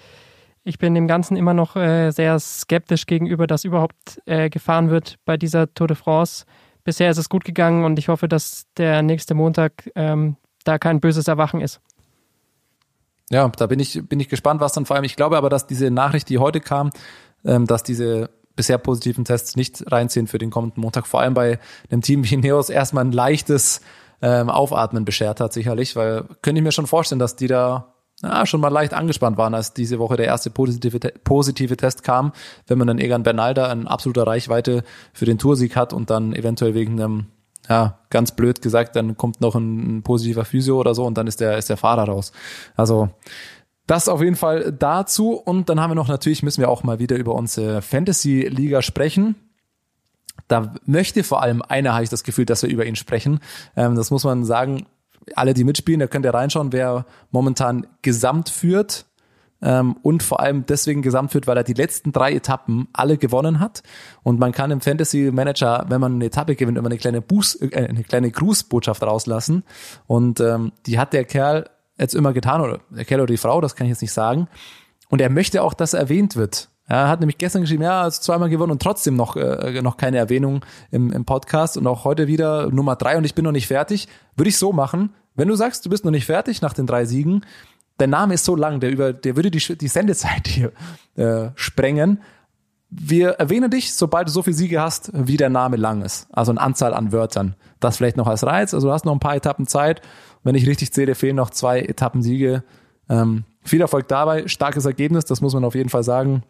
Ich 0.64 0.78
bin 0.78 0.94
dem 0.94 1.08
Ganzen 1.08 1.36
immer 1.36 1.54
noch 1.54 1.74
äh, 1.74 2.10
sehr 2.10 2.38
skeptisch 2.38 3.06
gegenüber, 3.06 3.46
dass 3.46 3.64
überhaupt 3.64 4.20
äh, 4.26 4.48
gefahren 4.48 4.90
wird 4.90 5.18
bei 5.24 5.36
dieser 5.36 5.72
Tour 5.74 5.88
de 5.88 5.96
France. 5.96 6.44
Bisher 6.84 7.10
ist 7.10 7.18
es 7.18 7.28
gut 7.28 7.44
gegangen 7.44 7.84
und 7.84 7.98
ich 7.98 8.08
hoffe, 8.08 8.28
dass 8.28 8.66
der 8.76 9.02
nächste 9.02 9.34
Montag 9.34 9.90
ähm, 9.94 10.36
da 10.64 10.78
kein 10.78 11.00
böses 11.00 11.26
Erwachen 11.28 11.60
ist. 11.60 11.80
Ja, 13.30 13.48
da 13.48 13.66
bin 13.66 13.80
ich, 13.80 14.06
bin 14.08 14.20
ich 14.20 14.28
gespannt, 14.28 14.60
was 14.60 14.72
dann 14.72 14.86
vor 14.86 14.96
allem, 14.96 15.04
ich 15.04 15.16
glaube 15.16 15.36
aber, 15.36 15.48
dass 15.48 15.66
diese 15.66 15.90
Nachricht, 15.90 16.28
die 16.28 16.38
heute 16.38 16.60
kam, 16.60 16.90
ähm, 17.44 17.66
dass 17.66 17.82
diese 17.82 18.30
bisher 18.54 18.78
positiven 18.78 19.24
Tests 19.24 19.56
nicht 19.56 19.90
reinziehen 19.90 20.26
für 20.26 20.38
den 20.38 20.50
kommenden 20.50 20.82
Montag, 20.82 21.06
vor 21.06 21.20
allem 21.20 21.34
bei 21.34 21.58
einem 21.90 22.02
Team 22.02 22.28
wie 22.28 22.36
Neos 22.36 22.68
erstmal 22.68 23.04
ein 23.04 23.12
leichtes 23.12 23.80
ähm, 24.22 24.48
Aufatmen 24.48 25.04
beschert 25.04 25.40
hat, 25.40 25.52
sicherlich, 25.52 25.96
weil 25.96 26.24
könnte 26.40 26.60
ich 26.60 26.64
mir 26.64 26.72
schon 26.72 26.86
vorstellen, 26.86 27.18
dass 27.18 27.36
die 27.36 27.48
da 27.48 27.92
ja, 28.22 28.46
schon 28.46 28.60
mal 28.60 28.68
leicht 28.68 28.94
angespannt 28.94 29.36
waren, 29.36 29.54
als 29.54 29.74
diese 29.74 29.98
Woche 29.98 30.16
der 30.16 30.26
erste 30.26 30.50
positive, 30.50 30.98
positive 31.24 31.76
Test 31.76 32.04
kam, 32.04 32.32
wenn 32.68 32.78
man 32.78 32.86
dann 32.86 32.98
Egan 32.98 33.24
Bernal 33.24 33.52
da 33.52 33.70
in 33.72 33.88
absoluter 33.88 34.26
Reichweite 34.26 34.84
für 35.12 35.24
den 35.24 35.38
Toursieg 35.38 35.74
hat 35.74 35.92
und 35.92 36.08
dann 36.08 36.32
eventuell 36.32 36.74
wegen 36.74 37.00
einem, 37.00 37.26
ja, 37.68 37.98
ganz 38.10 38.30
blöd 38.30 38.62
gesagt, 38.62 38.94
dann 38.94 39.16
kommt 39.16 39.40
noch 39.40 39.56
ein, 39.56 39.98
ein 39.98 40.02
positiver 40.04 40.44
Physio 40.44 40.78
oder 40.78 40.94
so 40.94 41.04
und 41.04 41.18
dann 41.18 41.26
ist 41.26 41.40
der, 41.40 41.58
ist 41.58 41.68
der 41.68 41.76
Fahrer 41.76 42.04
raus. 42.04 42.32
Also, 42.76 43.08
das 43.88 44.08
auf 44.08 44.22
jeden 44.22 44.36
Fall 44.36 44.72
dazu. 44.72 45.32
Und 45.32 45.68
dann 45.68 45.80
haben 45.80 45.90
wir 45.90 45.96
noch 45.96 46.06
natürlich, 46.06 46.44
müssen 46.44 46.60
wir 46.60 46.68
auch 46.68 46.84
mal 46.84 47.00
wieder 47.00 47.16
über 47.16 47.34
unsere 47.34 47.82
Fantasy-Liga 47.82 48.80
sprechen 48.80 49.34
da 50.48 50.74
möchte 50.84 51.24
vor 51.24 51.42
allem 51.42 51.62
einer, 51.62 51.94
habe 51.94 52.04
ich 52.04 52.10
das 52.10 52.24
Gefühl, 52.24 52.44
dass 52.44 52.62
wir 52.62 52.70
über 52.70 52.84
ihn 52.84 52.96
sprechen. 52.96 53.40
Ähm, 53.76 53.94
das 53.94 54.10
muss 54.10 54.24
man 54.24 54.44
sagen. 54.44 54.86
Alle, 55.36 55.54
die 55.54 55.62
mitspielen, 55.62 56.00
da 56.00 56.08
könnt 56.08 56.26
ihr 56.26 56.34
reinschauen, 56.34 56.72
wer 56.72 57.06
momentan 57.30 57.86
gesamt 58.02 58.48
führt. 58.48 59.06
Ähm, 59.62 59.96
und 60.02 60.24
vor 60.24 60.40
allem 60.40 60.66
deswegen 60.66 61.02
gesamt 61.02 61.30
führt, 61.30 61.46
weil 61.46 61.56
er 61.56 61.62
die 61.62 61.74
letzten 61.74 62.10
drei 62.10 62.32
Etappen 62.32 62.88
alle 62.92 63.16
gewonnen 63.16 63.60
hat. 63.60 63.84
Und 64.24 64.40
man 64.40 64.50
kann 64.50 64.72
im 64.72 64.80
Fantasy 64.80 65.30
Manager, 65.32 65.86
wenn 65.88 66.00
man 66.00 66.14
eine 66.14 66.24
Etappe 66.24 66.56
gewinnt, 66.56 66.76
immer 66.76 66.88
eine 66.88 66.98
kleine 66.98 67.22
Buß, 67.22 67.60
äh, 67.62 67.86
eine 67.88 68.02
kleine 68.02 68.30
Grußbotschaft 68.30 69.02
rauslassen. 69.02 69.62
Und 70.08 70.40
ähm, 70.40 70.72
die 70.86 70.98
hat 70.98 71.12
der 71.12 71.24
Kerl 71.24 71.70
jetzt 71.98 72.14
immer 72.14 72.32
getan, 72.32 72.60
oder 72.60 72.80
der 72.90 73.04
Kerl 73.04 73.20
oder 73.20 73.32
die 73.32 73.36
Frau, 73.36 73.60
das 73.60 73.76
kann 73.76 73.86
ich 73.86 73.90
jetzt 73.90 74.02
nicht 74.02 74.12
sagen. 74.12 74.48
Und 75.08 75.20
er 75.20 75.30
möchte 75.30 75.62
auch, 75.62 75.74
dass 75.74 75.94
erwähnt 75.94 76.34
wird. 76.34 76.71
Er 76.88 77.08
hat 77.08 77.20
nämlich 77.20 77.38
gestern 77.38 77.62
geschrieben, 77.62 77.84
ja, 77.84 78.02
also 78.02 78.20
zweimal 78.20 78.48
gewonnen 78.48 78.72
und 78.72 78.82
trotzdem 78.82 79.16
noch, 79.16 79.36
äh, 79.36 79.80
noch 79.82 79.96
keine 79.96 80.18
Erwähnung 80.18 80.64
im, 80.90 81.12
im 81.12 81.24
Podcast 81.24 81.76
und 81.76 81.86
auch 81.86 82.04
heute 82.04 82.26
wieder 82.26 82.70
Nummer 82.70 82.96
drei 82.96 83.16
und 83.16 83.24
ich 83.24 83.34
bin 83.34 83.44
noch 83.44 83.52
nicht 83.52 83.68
fertig. 83.68 84.08
Würde 84.36 84.48
ich 84.48 84.58
so 84.58 84.72
machen, 84.72 85.14
wenn 85.34 85.48
du 85.48 85.54
sagst, 85.54 85.86
du 85.86 85.90
bist 85.90 86.04
noch 86.04 86.10
nicht 86.10 86.26
fertig 86.26 86.60
nach 86.60 86.74
den 86.74 86.86
drei 86.86 87.04
Siegen, 87.04 87.46
dein 87.98 88.10
Name 88.10 88.34
ist 88.34 88.44
so 88.44 88.56
lang, 88.56 88.80
der 88.80 88.90
über, 88.90 89.12
der 89.12 89.36
würde 89.36 89.50
die, 89.50 89.58
die 89.76 89.88
Sendezeit 89.88 90.46
hier 90.48 90.72
äh, 91.16 91.50
sprengen. 91.54 92.20
Wir 92.90 93.30
erwähnen 93.30 93.70
dich, 93.70 93.94
sobald 93.94 94.28
du 94.28 94.32
so 94.32 94.42
viele 94.42 94.56
Siege 94.56 94.80
hast, 94.80 95.10
wie 95.14 95.38
der 95.38 95.48
Name 95.48 95.76
lang 95.76 96.02
ist. 96.02 96.26
Also 96.30 96.52
eine 96.52 96.60
Anzahl 96.60 96.92
an 96.92 97.10
Wörtern. 97.10 97.54
Das 97.80 97.96
vielleicht 97.96 98.18
noch 98.18 98.26
als 98.26 98.44
Reiz. 98.44 98.74
Also 98.74 98.88
du 98.88 98.92
hast 98.92 99.06
noch 99.06 99.12
ein 99.12 99.20
paar 99.20 99.36
Etappen 99.36 99.66
Zeit. 99.66 100.02
Wenn 100.42 100.56
ich 100.56 100.66
richtig 100.66 100.92
zähle, 100.92 101.14
fehlen 101.14 101.36
noch 101.36 101.48
zwei 101.48 101.80
Etappensiege. 101.80 102.64
Ähm, 103.08 103.44
viel 103.62 103.80
Erfolg 103.80 104.08
dabei, 104.08 104.46
starkes 104.48 104.84
Ergebnis, 104.84 105.24
das 105.24 105.40
muss 105.40 105.54
man 105.54 105.64
auf 105.64 105.74
jeden 105.74 105.88
Fall 105.88 106.02
sagen 106.02 106.42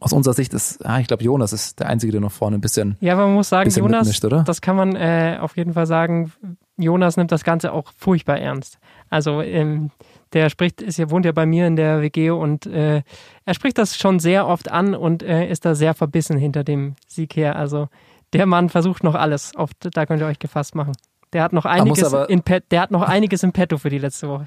aus 0.00 0.12
unserer 0.12 0.34
Sicht 0.34 0.54
ist, 0.54 0.84
ah, 0.84 1.00
ich 1.00 1.06
glaube, 1.06 1.22
Jonas 1.22 1.52
ist 1.52 1.80
der 1.80 1.88
Einzige, 1.88 2.12
der 2.12 2.20
noch 2.20 2.32
vorne 2.32 2.56
ein 2.56 2.60
bisschen. 2.60 2.96
Ja, 3.00 3.14
aber 3.14 3.26
man 3.26 3.34
muss 3.34 3.48
sagen, 3.48 3.70
Jonas, 3.70 4.06
mitmischt, 4.06 4.48
das 4.48 4.60
kann 4.60 4.76
man 4.76 4.96
äh, 4.96 5.38
auf 5.40 5.56
jeden 5.56 5.74
Fall 5.74 5.86
sagen, 5.86 6.32
Jonas 6.76 7.16
nimmt 7.16 7.32
das 7.32 7.44
Ganze 7.44 7.72
auch 7.72 7.92
furchtbar 7.96 8.38
ernst. 8.38 8.78
Also 9.10 9.42
ähm, 9.42 9.90
der 10.32 10.48
spricht, 10.48 10.80
ist 10.80 10.98
ja, 10.98 11.10
wohnt 11.10 11.26
ja 11.26 11.32
bei 11.32 11.46
mir 11.46 11.66
in 11.66 11.76
der 11.76 12.00
WG 12.00 12.30
und 12.30 12.66
äh, 12.66 13.02
er 13.44 13.54
spricht 13.54 13.78
das 13.78 13.96
schon 13.96 14.18
sehr 14.18 14.46
oft 14.46 14.70
an 14.70 14.94
und 14.94 15.22
äh, 15.22 15.48
ist 15.48 15.64
da 15.64 15.74
sehr 15.74 15.94
verbissen 15.94 16.38
hinter 16.38 16.64
dem 16.64 16.96
Sieg 17.06 17.36
her. 17.36 17.56
Also 17.56 17.88
der 18.32 18.46
Mann 18.46 18.70
versucht 18.70 19.04
noch 19.04 19.14
alles. 19.14 19.54
Auf, 19.56 19.70
da 19.78 20.06
könnt 20.06 20.22
ihr 20.22 20.26
euch 20.26 20.38
gefasst 20.38 20.74
machen. 20.74 20.92
Der 21.32 21.42
hat 21.42 21.52
noch 21.52 21.64
einiges 21.64 22.12
in 22.28 22.42
Pet, 22.42 22.64
der 22.70 22.82
hat 22.82 22.90
noch 22.90 23.02
einiges 23.02 23.42
im 23.42 23.52
Petto 23.52 23.78
für 23.78 23.90
die 23.90 23.98
letzte 23.98 24.28
Woche. 24.28 24.46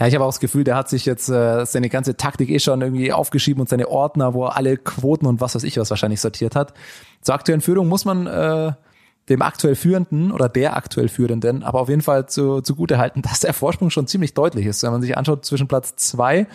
Ja, 0.00 0.06
ich 0.06 0.14
habe 0.14 0.24
auch 0.24 0.28
das 0.28 0.40
Gefühl, 0.40 0.64
der 0.64 0.76
hat 0.76 0.88
sich 0.88 1.04
jetzt 1.04 1.28
äh, 1.28 1.66
seine 1.66 1.90
ganze 1.90 2.16
Taktik 2.16 2.48
eh 2.48 2.58
schon 2.58 2.80
irgendwie 2.80 3.12
aufgeschrieben 3.12 3.60
und 3.60 3.68
seine 3.68 3.88
Ordner, 3.88 4.32
wo 4.32 4.46
er 4.46 4.56
alle 4.56 4.78
Quoten 4.78 5.26
und 5.26 5.42
was 5.42 5.54
weiß 5.54 5.62
ich 5.62 5.76
was 5.76 5.90
wahrscheinlich 5.90 6.22
sortiert 6.22 6.56
hat. 6.56 6.72
Zur 7.20 7.34
aktuellen 7.34 7.60
Führung 7.60 7.86
muss 7.86 8.06
man 8.06 8.26
äh, 8.26 8.72
dem 9.28 9.42
aktuell 9.42 9.76
Führenden 9.76 10.32
oder 10.32 10.48
der 10.48 10.74
aktuell 10.74 11.08
Führenden, 11.08 11.62
aber 11.62 11.80
auf 11.80 11.90
jeden 11.90 12.00
Fall 12.00 12.26
zu, 12.26 12.62
zugute 12.62 12.96
halten, 12.96 13.20
dass 13.30 13.40
der 13.40 13.52
Vorsprung 13.52 13.90
schon 13.90 14.06
ziemlich 14.06 14.32
deutlich 14.32 14.64
ist. 14.64 14.82
Wenn 14.82 14.90
man 14.90 15.02
sich 15.02 15.18
anschaut, 15.18 15.44
zwischen 15.44 15.68
Platz 15.68 15.94
zwei 15.96 16.46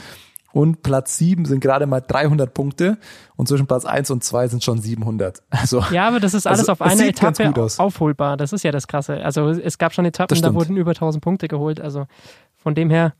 und 0.51 0.81
Platz 0.81 1.17
sieben 1.17 1.45
sind 1.45 1.59
gerade 1.59 1.85
mal 1.85 2.01
300 2.01 2.51
Punkte 2.51 2.97
und 3.35 3.47
zwischen 3.47 3.67
Platz 3.67 3.85
eins 3.85 4.09
und 4.09 4.23
zwei 4.23 4.47
sind 4.47 4.63
schon 4.63 4.81
700. 4.81 5.43
Also, 5.51 5.83
ja, 5.91 6.07
aber 6.07 6.19
das 6.19 6.33
ist 6.33 6.47
alles 6.47 6.61
also, 6.61 6.71
auf 6.71 6.81
einer 6.81 7.05
Etappe 7.05 7.53
aufholbar. 7.77 8.37
Das 8.37 8.53
ist 8.53 8.63
ja 8.63 8.71
das 8.71 8.87
Krasse. 8.87 9.23
Also 9.23 9.49
es 9.49 9.77
gab 9.77 9.93
schon 9.93 10.05
Etappen, 10.05 10.41
da 10.41 10.53
wurden 10.55 10.77
über 10.77 10.91
1000 10.91 11.23
Punkte 11.23 11.47
geholt. 11.47 11.79
Also 11.79 12.07
von 12.55 12.73
dem 12.73 12.89
her, 12.89 13.13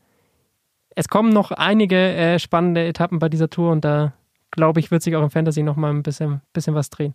es 0.96 1.08
kommen 1.08 1.32
noch 1.32 1.52
einige 1.52 1.96
äh, 1.96 2.38
spannende 2.40 2.84
Etappen 2.84 3.20
bei 3.20 3.28
dieser 3.28 3.48
Tour 3.48 3.70
und 3.70 3.84
da 3.84 4.14
glaube 4.50 4.80
ich, 4.80 4.90
wird 4.90 5.02
sich 5.02 5.14
auch 5.14 5.22
im 5.22 5.30
Fantasy 5.30 5.62
noch 5.62 5.76
mal 5.76 5.90
ein 5.90 6.02
bisschen, 6.02 6.40
bisschen 6.52 6.74
was 6.74 6.90
drehen. 6.90 7.12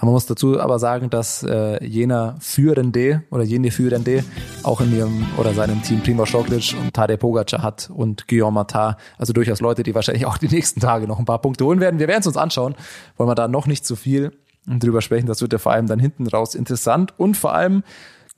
Man 0.00 0.10
muss 0.10 0.26
dazu 0.26 0.58
aber 0.58 0.80
sagen, 0.80 1.10
dass 1.10 1.44
äh, 1.44 1.84
jener 1.84 2.36
Führende 2.40 3.22
oder 3.30 3.44
jene 3.44 3.70
Führende 3.70 4.24
auch 4.64 4.80
in 4.80 4.96
ihrem 4.96 5.26
oder 5.36 5.52
seinem 5.52 5.82
Team 5.82 6.00
Primoz 6.00 6.34
Roglic 6.34 6.74
und 6.80 6.92
Tadej 6.92 7.18
Pogacar 7.18 7.62
hat 7.62 7.90
und 7.94 8.26
Guillaume 8.26 8.54
Matar, 8.54 8.96
also 9.16 9.32
durchaus 9.32 9.60
Leute, 9.60 9.84
die 9.84 9.94
wahrscheinlich 9.94 10.26
auch 10.26 10.38
die 10.38 10.48
nächsten 10.48 10.80
Tage 10.80 11.06
noch 11.06 11.20
ein 11.20 11.24
paar 11.24 11.40
Punkte 11.40 11.66
holen 11.66 11.78
werden. 11.78 12.00
Wir 12.00 12.08
werden 12.08 12.22
es 12.22 12.26
uns 12.26 12.36
anschauen, 12.36 12.74
wollen 13.16 13.30
wir 13.30 13.36
da 13.36 13.46
noch 13.46 13.66
nicht 13.66 13.86
zu 13.86 13.94
viel 13.94 14.32
drüber 14.66 15.02
sprechen. 15.02 15.26
Das 15.26 15.40
wird 15.40 15.52
ja 15.52 15.58
vor 15.58 15.72
allem 15.72 15.86
dann 15.86 16.00
hinten 16.00 16.26
raus 16.26 16.54
interessant 16.54 17.12
und 17.18 17.36
vor 17.36 17.52
allem 17.52 17.84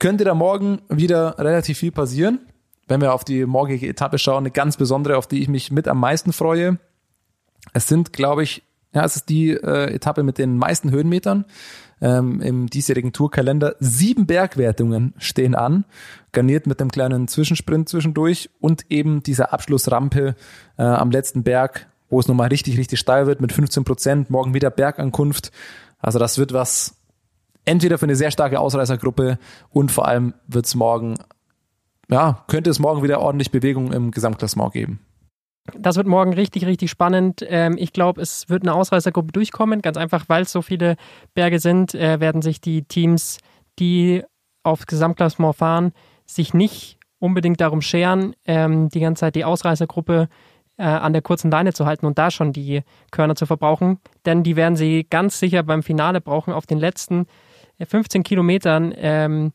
könnte 0.01 0.25
da 0.25 0.35
morgen 0.35 0.81
wieder 0.88 1.38
relativ 1.38 1.79
viel 1.79 1.92
passieren. 1.92 2.40
Wenn 2.87 3.01
wir 3.01 3.14
auf 3.14 3.25
die 3.25 3.47
morgige 3.47 3.88
Etappe 3.88 4.18
schauen, 4.18 4.44
eine 4.44 4.51
ganz 4.51 4.77
besondere, 4.77 5.16
auf 5.16 5.27
die 5.27 5.42
ich 5.42 5.49
mich 5.49 5.70
mit 5.70 5.88
am 5.88 6.01
meisten 6.01 6.33
freue. 6.33 6.79
Es 7.73 7.88
sind, 7.88 8.12
glaube 8.12 8.42
ich, 8.42 8.62
ja, 8.92 9.05
es 9.05 9.16
ist 9.16 9.29
die 9.29 9.51
äh, 9.51 9.92
Etappe 9.94 10.23
mit 10.23 10.38
den 10.38 10.57
meisten 10.57 10.90
Höhenmetern 10.90 11.47
ähm, 12.01 12.40
im 12.40 12.68
diesjährigen 12.68 13.12
Tourkalender. 13.12 13.75
Sieben 13.81 14.27
Bergwertungen 14.27 15.14
stehen 15.18 15.55
an, 15.55 15.85
garniert 16.33 16.66
mit 16.66 16.81
einem 16.81 16.90
kleinen 16.90 17.27
Zwischensprint 17.27 17.88
zwischendurch 17.88 18.51
und 18.61 18.85
eben 18.90 19.23
dieser 19.23 19.53
Abschlussrampe 19.53 20.37
äh, 20.77 20.83
am 20.83 21.11
letzten 21.11 21.42
Berg, 21.42 21.88
wo 22.09 22.20
es 22.20 22.29
nochmal 22.29 22.49
richtig, 22.49 22.79
richtig 22.79 23.01
steil 23.01 23.27
wird 23.27 23.40
mit 23.40 23.53
15 23.53 23.85
Prozent. 23.85 24.31
Morgen 24.31 24.55
wieder 24.55 24.70
Bergankunft. 24.70 25.51
Also 25.99 26.18
das 26.18 26.38
wird 26.38 26.53
was 26.53 26.94
entweder 27.64 27.99
für 27.99 28.07
eine 28.07 28.16
sehr 28.16 28.31
starke 28.31 28.61
Ausreißergruppe 28.61 29.38
und 29.70 29.90
vor 29.90 30.07
allem 30.07 30.35
wird 30.47 30.66
es 30.66 30.75
morgen, 30.75 31.14
ja, 32.10 32.44
könnte 32.48 32.70
es 32.70 32.78
morgen 32.78 33.02
wieder 33.02 33.20
ordentlich 33.20 33.50
Bewegung 33.50 33.92
im 33.92 34.10
Gesamtklassement 34.10 34.72
geben. 34.72 35.00
Das 35.72 35.96
wird 35.96 36.06
morgen 36.06 36.34
richtig, 36.34 36.66
richtig 36.66 36.90
spannend. 36.90 37.44
Ähm, 37.48 37.76
ich 37.78 37.92
glaube, 37.92 38.20
es 38.20 38.48
wird 38.50 38.62
eine 38.62 38.74
Ausreißergruppe 38.74 39.32
durchkommen. 39.32 39.80
Ganz 39.80 39.96
einfach, 39.96 40.24
weil 40.28 40.42
es 40.42 40.52
so 40.52 40.60
viele 40.60 40.96
Berge 41.32 41.58
sind, 41.58 41.94
äh, 41.94 42.20
werden 42.20 42.42
sich 42.42 42.60
die 42.60 42.82
Teams, 42.82 43.38
die 43.78 44.22
aufs 44.62 44.86
Gesamtklassement 44.86 45.56
fahren, 45.56 45.92
sich 46.26 46.52
nicht 46.52 46.98
unbedingt 47.18 47.60
darum 47.60 47.80
scheren, 47.80 48.34
ähm, 48.44 48.90
die 48.90 49.00
ganze 49.00 49.20
Zeit 49.20 49.36
die 49.36 49.44
Ausreißergruppe 49.44 50.28
äh, 50.76 50.82
an 50.82 51.14
der 51.14 51.22
kurzen 51.22 51.50
Leine 51.50 51.72
zu 51.72 51.86
halten 51.86 52.04
und 52.04 52.18
da 52.18 52.30
schon 52.30 52.52
die 52.52 52.82
Körner 53.10 53.34
zu 53.36 53.46
verbrauchen. 53.46 54.00
Denn 54.26 54.42
die 54.42 54.56
werden 54.56 54.76
sie 54.76 55.06
ganz 55.08 55.38
sicher 55.38 55.62
beim 55.62 55.82
Finale 55.82 56.20
brauchen. 56.20 56.52
Auf 56.52 56.66
den 56.66 56.78
letzten 56.78 57.26
äh, 57.78 57.86
15 57.86 58.22
Kilometern 58.22 58.92
ähm, 58.96 59.52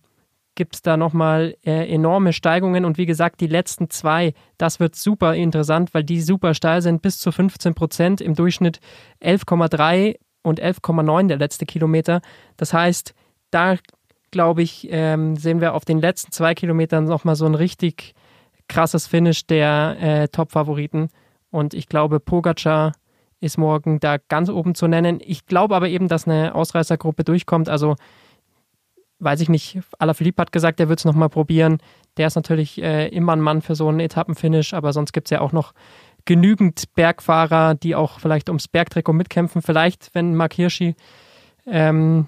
gibt 0.59 0.75
es 0.75 0.81
da 0.81 0.97
nochmal 0.97 1.55
äh, 1.65 1.89
enorme 1.89 2.33
Steigungen 2.33 2.83
und 2.83 2.97
wie 2.97 3.05
gesagt, 3.05 3.39
die 3.39 3.47
letzten 3.47 3.89
zwei, 3.89 4.33
das 4.57 4.81
wird 4.81 4.93
super 4.93 5.33
interessant, 5.33 5.93
weil 5.93 6.03
die 6.03 6.19
super 6.19 6.53
steil 6.53 6.81
sind, 6.81 7.01
bis 7.01 7.17
zu 7.17 7.31
15 7.31 7.75
Prozent, 7.75 8.19
im 8.19 8.35
Durchschnitt 8.35 8.81
11,3 9.23 10.17
und 10.43 10.61
11,9 10.61 11.27
der 11.27 11.37
letzte 11.37 11.65
Kilometer. 11.65 12.19
Das 12.57 12.73
heißt, 12.73 13.15
da 13.51 13.77
glaube 14.31 14.61
ich, 14.61 14.89
ähm, 14.91 15.37
sehen 15.37 15.61
wir 15.61 15.73
auf 15.73 15.85
den 15.85 16.01
letzten 16.01 16.33
zwei 16.33 16.53
Kilometern 16.55 17.05
nochmal 17.05 17.37
so 17.37 17.45
ein 17.45 17.55
richtig 17.55 18.13
krasses 18.67 19.07
Finish 19.07 19.47
der 19.47 19.95
äh, 20.01 20.27
Top-Favoriten 20.27 21.07
und 21.51 21.73
ich 21.73 21.87
glaube, 21.87 22.19
Pogacar 22.19 22.91
ist 23.39 23.57
morgen 23.57 24.01
da 24.01 24.17
ganz 24.17 24.49
oben 24.49 24.75
zu 24.75 24.87
nennen. 24.87 25.21
Ich 25.23 25.45
glaube 25.45 25.73
aber 25.73 25.87
eben, 25.87 26.09
dass 26.09 26.27
eine 26.27 26.53
Ausreißergruppe 26.53 27.23
durchkommt, 27.23 27.69
also 27.69 27.95
weiß 29.19 29.41
ich 29.41 29.49
nicht, 29.49 29.79
Alaphilippe 29.99 30.41
hat 30.41 30.51
gesagt, 30.51 30.79
er 30.79 30.89
wird 30.89 30.99
es 30.99 31.05
nochmal 31.05 31.29
probieren. 31.29 31.79
Der 32.17 32.27
ist 32.27 32.35
natürlich 32.35 32.81
äh, 32.81 33.07
immer 33.09 33.33
ein 33.33 33.41
Mann 33.41 33.61
für 33.61 33.75
so 33.75 33.87
einen 33.87 33.99
Etappenfinish, 33.99 34.73
aber 34.73 34.93
sonst 34.93 35.13
gibt 35.13 35.27
es 35.27 35.31
ja 35.31 35.41
auch 35.41 35.51
noch 35.51 35.73
genügend 36.25 36.93
Bergfahrer, 36.95 37.75
die 37.75 37.95
auch 37.95 38.19
vielleicht 38.19 38.49
ums 38.49 38.67
Bergtrikot 38.67 39.13
mitkämpfen. 39.13 39.61
Vielleicht, 39.61 40.09
wenn 40.13 40.35
Mark 40.35 40.53
Hirschi 40.53 40.95
ähm, 41.65 42.27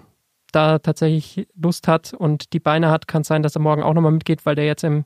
da 0.52 0.80
tatsächlich 0.80 1.48
Lust 1.56 1.88
hat 1.88 2.14
und 2.14 2.54
die 2.54 2.60
Beine 2.60 2.90
hat, 2.90 3.08
kann 3.08 3.22
es 3.22 3.28
sein, 3.28 3.44
dass 3.44 3.56
er 3.56 3.62
morgen 3.62 3.84
auch 3.84 3.94
nochmal 3.94 4.12
mitgeht, 4.12 4.46
weil 4.46 4.56
der 4.56 4.66
jetzt 4.66 4.84
im 4.84 5.06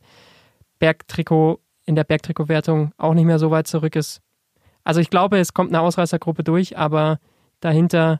Bergtrikot, 0.79 1.59
in 1.85 1.95
der 1.95 2.03
Bergtrikotwertung 2.03 2.91
auch 2.97 3.13
nicht 3.13 3.25
mehr 3.25 3.39
so 3.39 3.51
weit 3.51 3.67
zurück 3.67 3.95
ist. 3.95 4.21
Also 4.83 5.01
ich 5.01 5.09
glaube, 5.09 5.37
es 5.39 5.53
kommt 5.53 5.71
eine 5.71 5.81
Ausreißergruppe 5.81 6.43
durch, 6.43 6.77
aber 6.77 7.19
dahinter 7.59 8.19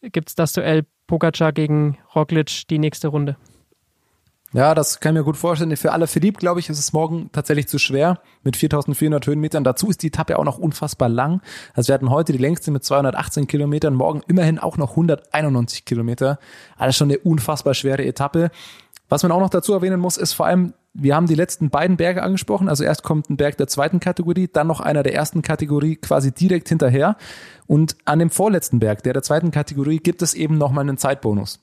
gibt 0.00 0.28
es 0.28 0.34
das 0.34 0.52
Duell 0.52 0.86
Pogacar 1.06 1.52
gegen 1.52 1.98
Roglic 2.14 2.68
die 2.68 2.78
nächste 2.78 3.08
Runde. 3.08 3.36
Ja, 4.52 4.74
das 4.74 5.00
kann 5.00 5.14
ich 5.14 5.20
mir 5.20 5.24
gut 5.24 5.36
vorstellen. 5.36 5.76
Für 5.76 5.92
alle 5.92 6.06
Philipp, 6.06 6.38
glaube 6.38 6.60
ich, 6.60 6.70
ist 6.70 6.78
es 6.78 6.92
morgen 6.92 7.30
tatsächlich 7.32 7.68
zu 7.68 7.78
schwer 7.78 8.20
mit 8.42 8.56
4400 8.56 9.26
Höhenmetern. 9.26 9.64
Dazu 9.64 9.90
ist 9.90 10.02
die 10.02 10.06
Etappe 10.06 10.38
auch 10.38 10.44
noch 10.44 10.56
unfassbar 10.56 11.08
lang. 11.08 11.42
Also 11.74 11.88
wir 11.88 11.94
hatten 11.94 12.10
heute 12.10 12.32
die 12.32 12.38
längste 12.38 12.70
mit 12.70 12.84
218 12.84 13.48
Kilometern, 13.48 13.92
morgen 13.92 14.22
immerhin 14.28 14.58
auch 14.58 14.76
noch 14.76 14.90
191 14.90 15.84
Kilometer. 15.84 16.38
Alles 16.76 16.96
schon 16.96 17.10
eine 17.10 17.18
unfassbar 17.18 17.74
schwere 17.74 18.04
Etappe. 18.06 18.50
Was 19.08 19.22
man 19.22 19.32
auch 19.32 19.40
noch 19.40 19.50
dazu 19.50 19.72
erwähnen 19.74 20.00
muss, 20.00 20.16
ist 20.16 20.32
vor 20.32 20.46
allem, 20.46 20.72
wir 20.98 21.14
haben 21.14 21.26
die 21.26 21.34
letzten 21.34 21.70
beiden 21.70 21.96
Berge 21.96 22.22
angesprochen. 22.22 22.68
Also 22.68 22.84
erst 22.84 23.02
kommt 23.02 23.28
ein 23.30 23.36
Berg 23.36 23.56
der 23.56 23.66
zweiten 23.66 24.00
Kategorie, 24.00 24.48
dann 24.52 24.66
noch 24.66 24.80
einer 24.80 25.02
der 25.02 25.14
ersten 25.14 25.42
Kategorie 25.42 25.96
quasi 25.96 26.32
direkt 26.32 26.68
hinterher. 26.68 27.16
Und 27.66 27.96
an 28.04 28.18
dem 28.18 28.30
vorletzten 28.30 28.78
Berg, 28.78 29.02
der 29.02 29.12
der 29.12 29.22
zweiten 29.22 29.50
Kategorie, 29.50 29.98
gibt 29.98 30.22
es 30.22 30.34
eben 30.34 30.58
nochmal 30.58 30.82
einen 30.82 30.98
Zeitbonus. 30.98 31.60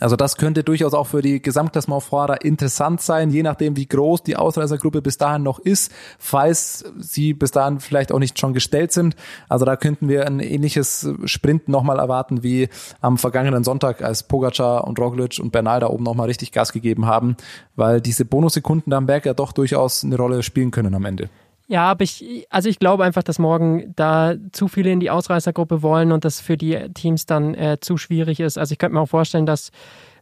Also 0.00 0.16
das 0.16 0.36
könnte 0.36 0.64
durchaus 0.64 0.94
auch 0.94 1.06
für 1.06 1.20
die 1.20 1.42
Gesamtklassementfahrer 1.42 2.44
interessant 2.44 3.02
sein, 3.02 3.30
je 3.30 3.42
nachdem, 3.42 3.76
wie 3.76 3.86
groß 3.86 4.22
die 4.22 4.36
Ausreißergruppe 4.36 5.02
bis 5.02 5.18
dahin 5.18 5.42
noch 5.42 5.58
ist, 5.58 5.92
falls 6.18 6.84
sie 6.98 7.34
bis 7.34 7.50
dahin 7.50 7.78
vielleicht 7.78 8.10
auch 8.10 8.18
nicht 8.18 8.38
schon 8.38 8.54
gestellt 8.54 8.92
sind. 8.92 9.16
Also 9.50 9.66
da 9.66 9.76
könnten 9.76 10.08
wir 10.08 10.26
ein 10.26 10.40
ähnliches 10.40 11.08
Sprint 11.26 11.68
nochmal 11.68 11.98
erwarten 11.98 12.42
wie 12.42 12.70
am 13.02 13.18
vergangenen 13.18 13.64
Sonntag, 13.64 14.02
als 14.02 14.22
Pogacar 14.22 14.86
und 14.86 14.98
Roglic 14.98 15.38
und 15.38 15.52
Bernal 15.52 15.80
da 15.80 15.88
oben 15.88 16.04
nochmal 16.04 16.28
richtig 16.28 16.52
Gas 16.52 16.72
gegeben 16.72 17.04
haben, 17.04 17.36
weil 17.76 18.00
diese 18.00 18.24
Bonussekunden 18.24 18.90
da 18.90 18.96
am 18.96 19.06
Berg 19.06 19.26
ja 19.26 19.34
doch 19.34 19.52
durchaus 19.52 20.04
eine 20.04 20.16
Rolle 20.16 20.42
spielen 20.42 20.70
können 20.70 20.94
am 20.94 21.04
Ende. 21.04 21.28
Ja, 21.72 21.90
aber 21.90 22.04
ich, 22.04 22.46
also 22.50 22.68
ich 22.68 22.78
glaube 22.78 23.02
einfach, 23.02 23.22
dass 23.22 23.38
morgen 23.38 23.94
da 23.96 24.34
zu 24.52 24.68
viele 24.68 24.92
in 24.92 25.00
die 25.00 25.08
Ausreißergruppe 25.08 25.80
wollen 25.80 26.12
und 26.12 26.26
das 26.26 26.38
für 26.38 26.58
die 26.58 26.76
Teams 26.92 27.24
dann 27.24 27.54
äh, 27.54 27.78
zu 27.80 27.96
schwierig 27.96 28.40
ist. 28.40 28.58
Also 28.58 28.72
ich 28.72 28.78
könnte 28.78 28.92
mir 28.92 29.00
auch 29.00 29.08
vorstellen, 29.08 29.46
dass 29.46 29.70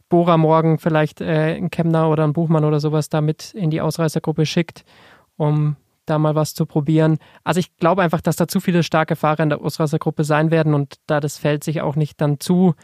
Bora 0.07 0.37
morgen 0.37 0.79
vielleicht 0.79 1.19
äh, 1.19 1.55
einen 1.57 1.69
Kemner 1.69 2.09
oder 2.09 2.23
einen 2.23 2.31
Buchmann 2.31 2.63
oder 2.63 2.79
sowas 2.79 3.09
da 3.09 3.19
mit 3.19 3.53
in 3.53 3.69
die 3.69 3.81
Ausreißergruppe 3.81 4.45
schickt, 4.45 4.85
um 5.35 5.75
da 6.05 6.19
mal 6.19 6.35
was 6.35 6.53
zu 6.53 6.65
probieren. 6.65 7.17
Also 7.43 7.59
ich 7.59 7.75
glaube 7.75 8.01
einfach, 8.01 8.21
dass 8.21 8.37
da 8.37 8.47
zu 8.47 8.61
viele 8.61 8.81
starke 8.81 9.17
Fahrer 9.17 9.43
in 9.43 9.49
der 9.49 9.59
Ausreißergruppe 9.59 10.23
sein 10.23 10.51
werden 10.51 10.73
und 10.73 11.01
da 11.07 11.19
das 11.19 11.37
Feld 11.37 11.65
sich 11.65 11.81
auch 11.81 11.97
nicht 11.97 12.21
dann 12.21 12.39
zu 12.39 12.75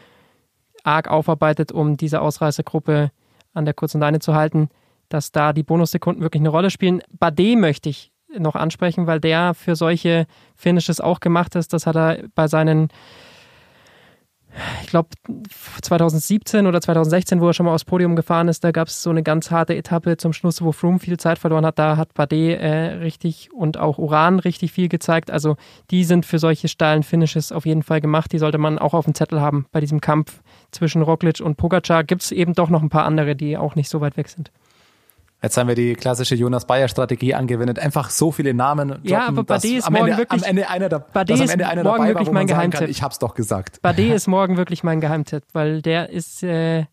arg 0.84 1.08
aufarbeitet, 1.08 1.72
um 1.72 1.96
diese 1.96 2.20
Ausreißergruppe 2.20 3.12
an 3.54 3.64
der 3.64 3.72
kurzen 3.72 3.98
Leine 3.98 4.18
zu 4.18 4.34
halten, 4.34 4.68
dass 5.08 5.32
da 5.32 5.54
die 5.54 5.62
Bonussekunden 5.62 6.22
wirklich 6.22 6.42
eine 6.42 6.50
Rolle 6.50 6.68
spielen. 6.68 7.00
Bade 7.08 7.56
möchte 7.56 7.88
ich 7.88 8.12
noch 8.40 8.54
ansprechen, 8.54 9.06
weil 9.06 9.20
der 9.20 9.54
für 9.54 9.76
solche 9.76 10.26
Finishes 10.54 11.00
auch 11.00 11.20
gemacht 11.20 11.54
ist. 11.54 11.72
Das 11.72 11.86
hat 11.86 11.96
er 11.96 12.18
bei 12.34 12.48
seinen, 12.48 12.88
ich 14.82 14.88
glaube, 14.88 15.08
2017 15.82 16.66
oder 16.66 16.80
2016, 16.80 17.40
wo 17.40 17.48
er 17.48 17.54
schon 17.54 17.66
mal 17.66 17.74
aufs 17.74 17.84
Podium 17.84 18.16
gefahren 18.16 18.48
ist, 18.48 18.64
da 18.64 18.72
gab 18.72 18.88
es 18.88 19.02
so 19.02 19.10
eine 19.10 19.22
ganz 19.22 19.50
harte 19.50 19.76
Etappe 19.76 20.16
zum 20.16 20.32
Schluss, 20.32 20.62
wo 20.62 20.72
Froome 20.72 20.98
viel 20.98 21.18
Zeit 21.18 21.38
verloren 21.38 21.66
hat. 21.66 21.78
Da 21.78 21.96
hat 21.96 22.14
Bardet 22.14 22.60
äh, 22.60 22.94
richtig 22.96 23.50
und 23.52 23.78
auch 23.78 23.98
Uran 23.98 24.38
richtig 24.38 24.72
viel 24.72 24.88
gezeigt. 24.88 25.30
Also 25.30 25.56
die 25.90 26.04
sind 26.04 26.26
für 26.26 26.38
solche 26.38 26.68
steilen 26.68 27.02
Finishes 27.02 27.52
auf 27.52 27.66
jeden 27.66 27.82
Fall 27.82 28.00
gemacht. 28.00 28.32
Die 28.32 28.38
sollte 28.38 28.58
man 28.58 28.78
auch 28.78 28.94
auf 28.94 29.04
dem 29.04 29.14
Zettel 29.14 29.40
haben 29.40 29.66
bei 29.72 29.80
diesem 29.80 30.00
Kampf 30.00 30.40
zwischen 30.70 31.02
Roglic 31.02 31.40
und 31.40 31.56
Pogacar. 31.56 32.04
Gibt 32.04 32.22
es 32.22 32.32
eben 32.32 32.54
doch 32.54 32.70
noch 32.70 32.82
ein 32.82 32.90
paar 32.90 33.04
andere, 33.04 33.36
die 33.36 33.56
auch 33.56 33.74
nicht 33.74 33.88
so 33.88 34.00
weit 34.00 34.16
weg 34.16 34.28
sind. 34.28 34.50
Jetzt 35.40 35.56
haben 35.56 35.68
wir 35.68 35.76
die 35.76 35.94
klassische 35.94 36.34
Jonas 36.34 36.66
Bayer 36.66 36.88
Strategie 36.88 37.32
angewendet. 37.34 37.78
Einfach 37.78 38.10
so 38.10 38.32
viele 38.32 38.54
Namen 38.54 38.88
droppen, 38.88 39.04
Ja, 39.08 39.28
aber 39.28 39.44
Bardet 39.44 39.70
ist 39.70 39.84
am 39.86 39.92
morgen 39.92 40.06
Ende, 40.06 40.18
wirklich- 40.18 40.42
am 40.42 40.48
Ende 40.48 40.68
einer, 40.68 40.88
da, 40.88 40.98
Bardet 40.98 41.30
dass 41.34 41.40
am 41.40 41.44
ist 41.46 41.52
Ende 41.52 41.68
einer 41.68 41.84
morgen 41.84 41.98
dabei 41.98 42.08
wirklich 42.08 42.26
war, 42.26 42.34
mein 42.34 42.48
sagen 42.48 42.60
kann, 42.62 42.70
Geheimtipp. 42.70 42.90
ich 42.90 43.02
hab's 43.02 43.18
doch 43.20 43.34
gesagt. 43.34 43.80
Bardet 43.82 44.10
ist 44.14 44.26
morgen 44.26 44.56
wirklich 44.56 44.82
mein 44.82 45.00
Geheimtipp, 45.00 45.44
weil 45.52 45.80
der 45.80 46.10
ist 46.10 46.42
äh, 46.42 46.86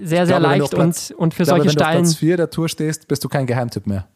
sehr, 0.00 0.26
sehr 0.26 0.38
glaube, 0.38 0.42
leicht 0.42 0.70
Platz- 0.70 1.10
und, 1.10 1.18
und 1.18 1.34
für 1.34 1.42
glaube, 1.44 1.60
solche 1.64 1.70
wenn 1.78 1.84
du 1.84 1.84
auf 1.84 1.92
Platz 2.02 2.14
4 2.16 2.36
der 2.38 2.50
Tour 2.50 2.68
stehst, 2.70 3.08
bist 3.08 3.22
du 3.24 3.28
kein 3.28 3.46
Geheimtipp 3.46 3.86
mehr. 3.86 4.06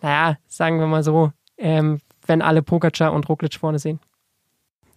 naja, 0.00 0.36
sagen 0.46 0.78
wir 0.78 0.86
mal 0.86 1.02
so, 1.02 1.32
ähm, 1.56 2.00
wenn 2.26 2.42
alle 2.42 2.62
Pogacar 2.62 3.12
und 3.12 3.28
Roglic 3.28 3.54
vorne 3.54 3.78
sehen. 3.80 3.98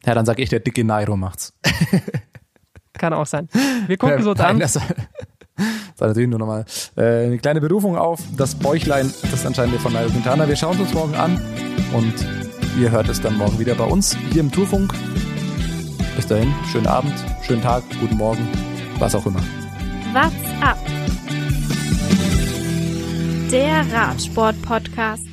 Ja, 0.05 0.13
dann 0.13 0.25
sag 0.27 0.37
ich, 0.39 0.49
der 0.49 0.59
dicke 0.59 0.83
Nairo 0.83 1.15
macht's. 1.17 1.53
kann 2.93 3.13
auch 3.13 3.25
sein. 3.25 3.47
Wir 3.87 3.97
gucken 3.97 4.21
so 4.21 4.33
Nein, 4.33 4.37
dann. 4.37 4.59
Das, 4.59 4.79
das 5.91 6.01
war 6.01 6.07
natürlich 6.07 6.29
nur 6.29 6.39
nochmal 6.39 6.65
äh, 6.97 7.25
eine 7.25 7.37
kleine 7.37 7.61
Berufung 7.61 7.97
auf 7.97 8.19
das 8.37 8.55
Bäuchlein, 8.55 9.13
das 9.29 9.45
anscheinend 9.45 9.79
von 9.81 9.93
Nairo 9.93 10.09
Quintana. 10.09 10.47
Wir 10.47 10.55
schauen 10.55 10.75
es 10.75 10.81
uns 10.81 10.93
morgen 10.93 11.15
an 11.15 11.39
und 11.93 12.13
ihr 12.79 12.91
hört 12.91 13.09
es 13.09 13.21
dann 13.21 13.37
morgen 13.37 13.59
wieder 13.59 13.75
bei 13.75 13.85
uns 13.85 14.15
hier 14.31 14.41
im 14.41 14.51
Tourfunk. 14.51 14.93
Bis 16.15 16.27
dahin, 16.27 16.53
schönen 16.71 16.87
Abend, 16.87 17.13
schönen 17.41 17.61
Tag, 17.61 17.83
guten 17.99 18.17
Morgen, 18.17 18.47
was 18.99 19.15
auch 19.15 19.25
immer. 19.25 19.41
What's 20.13 20.33
up? 20.61 20.77
Der 23.51 23.85
Radsport-Podcast. 23.91 25.30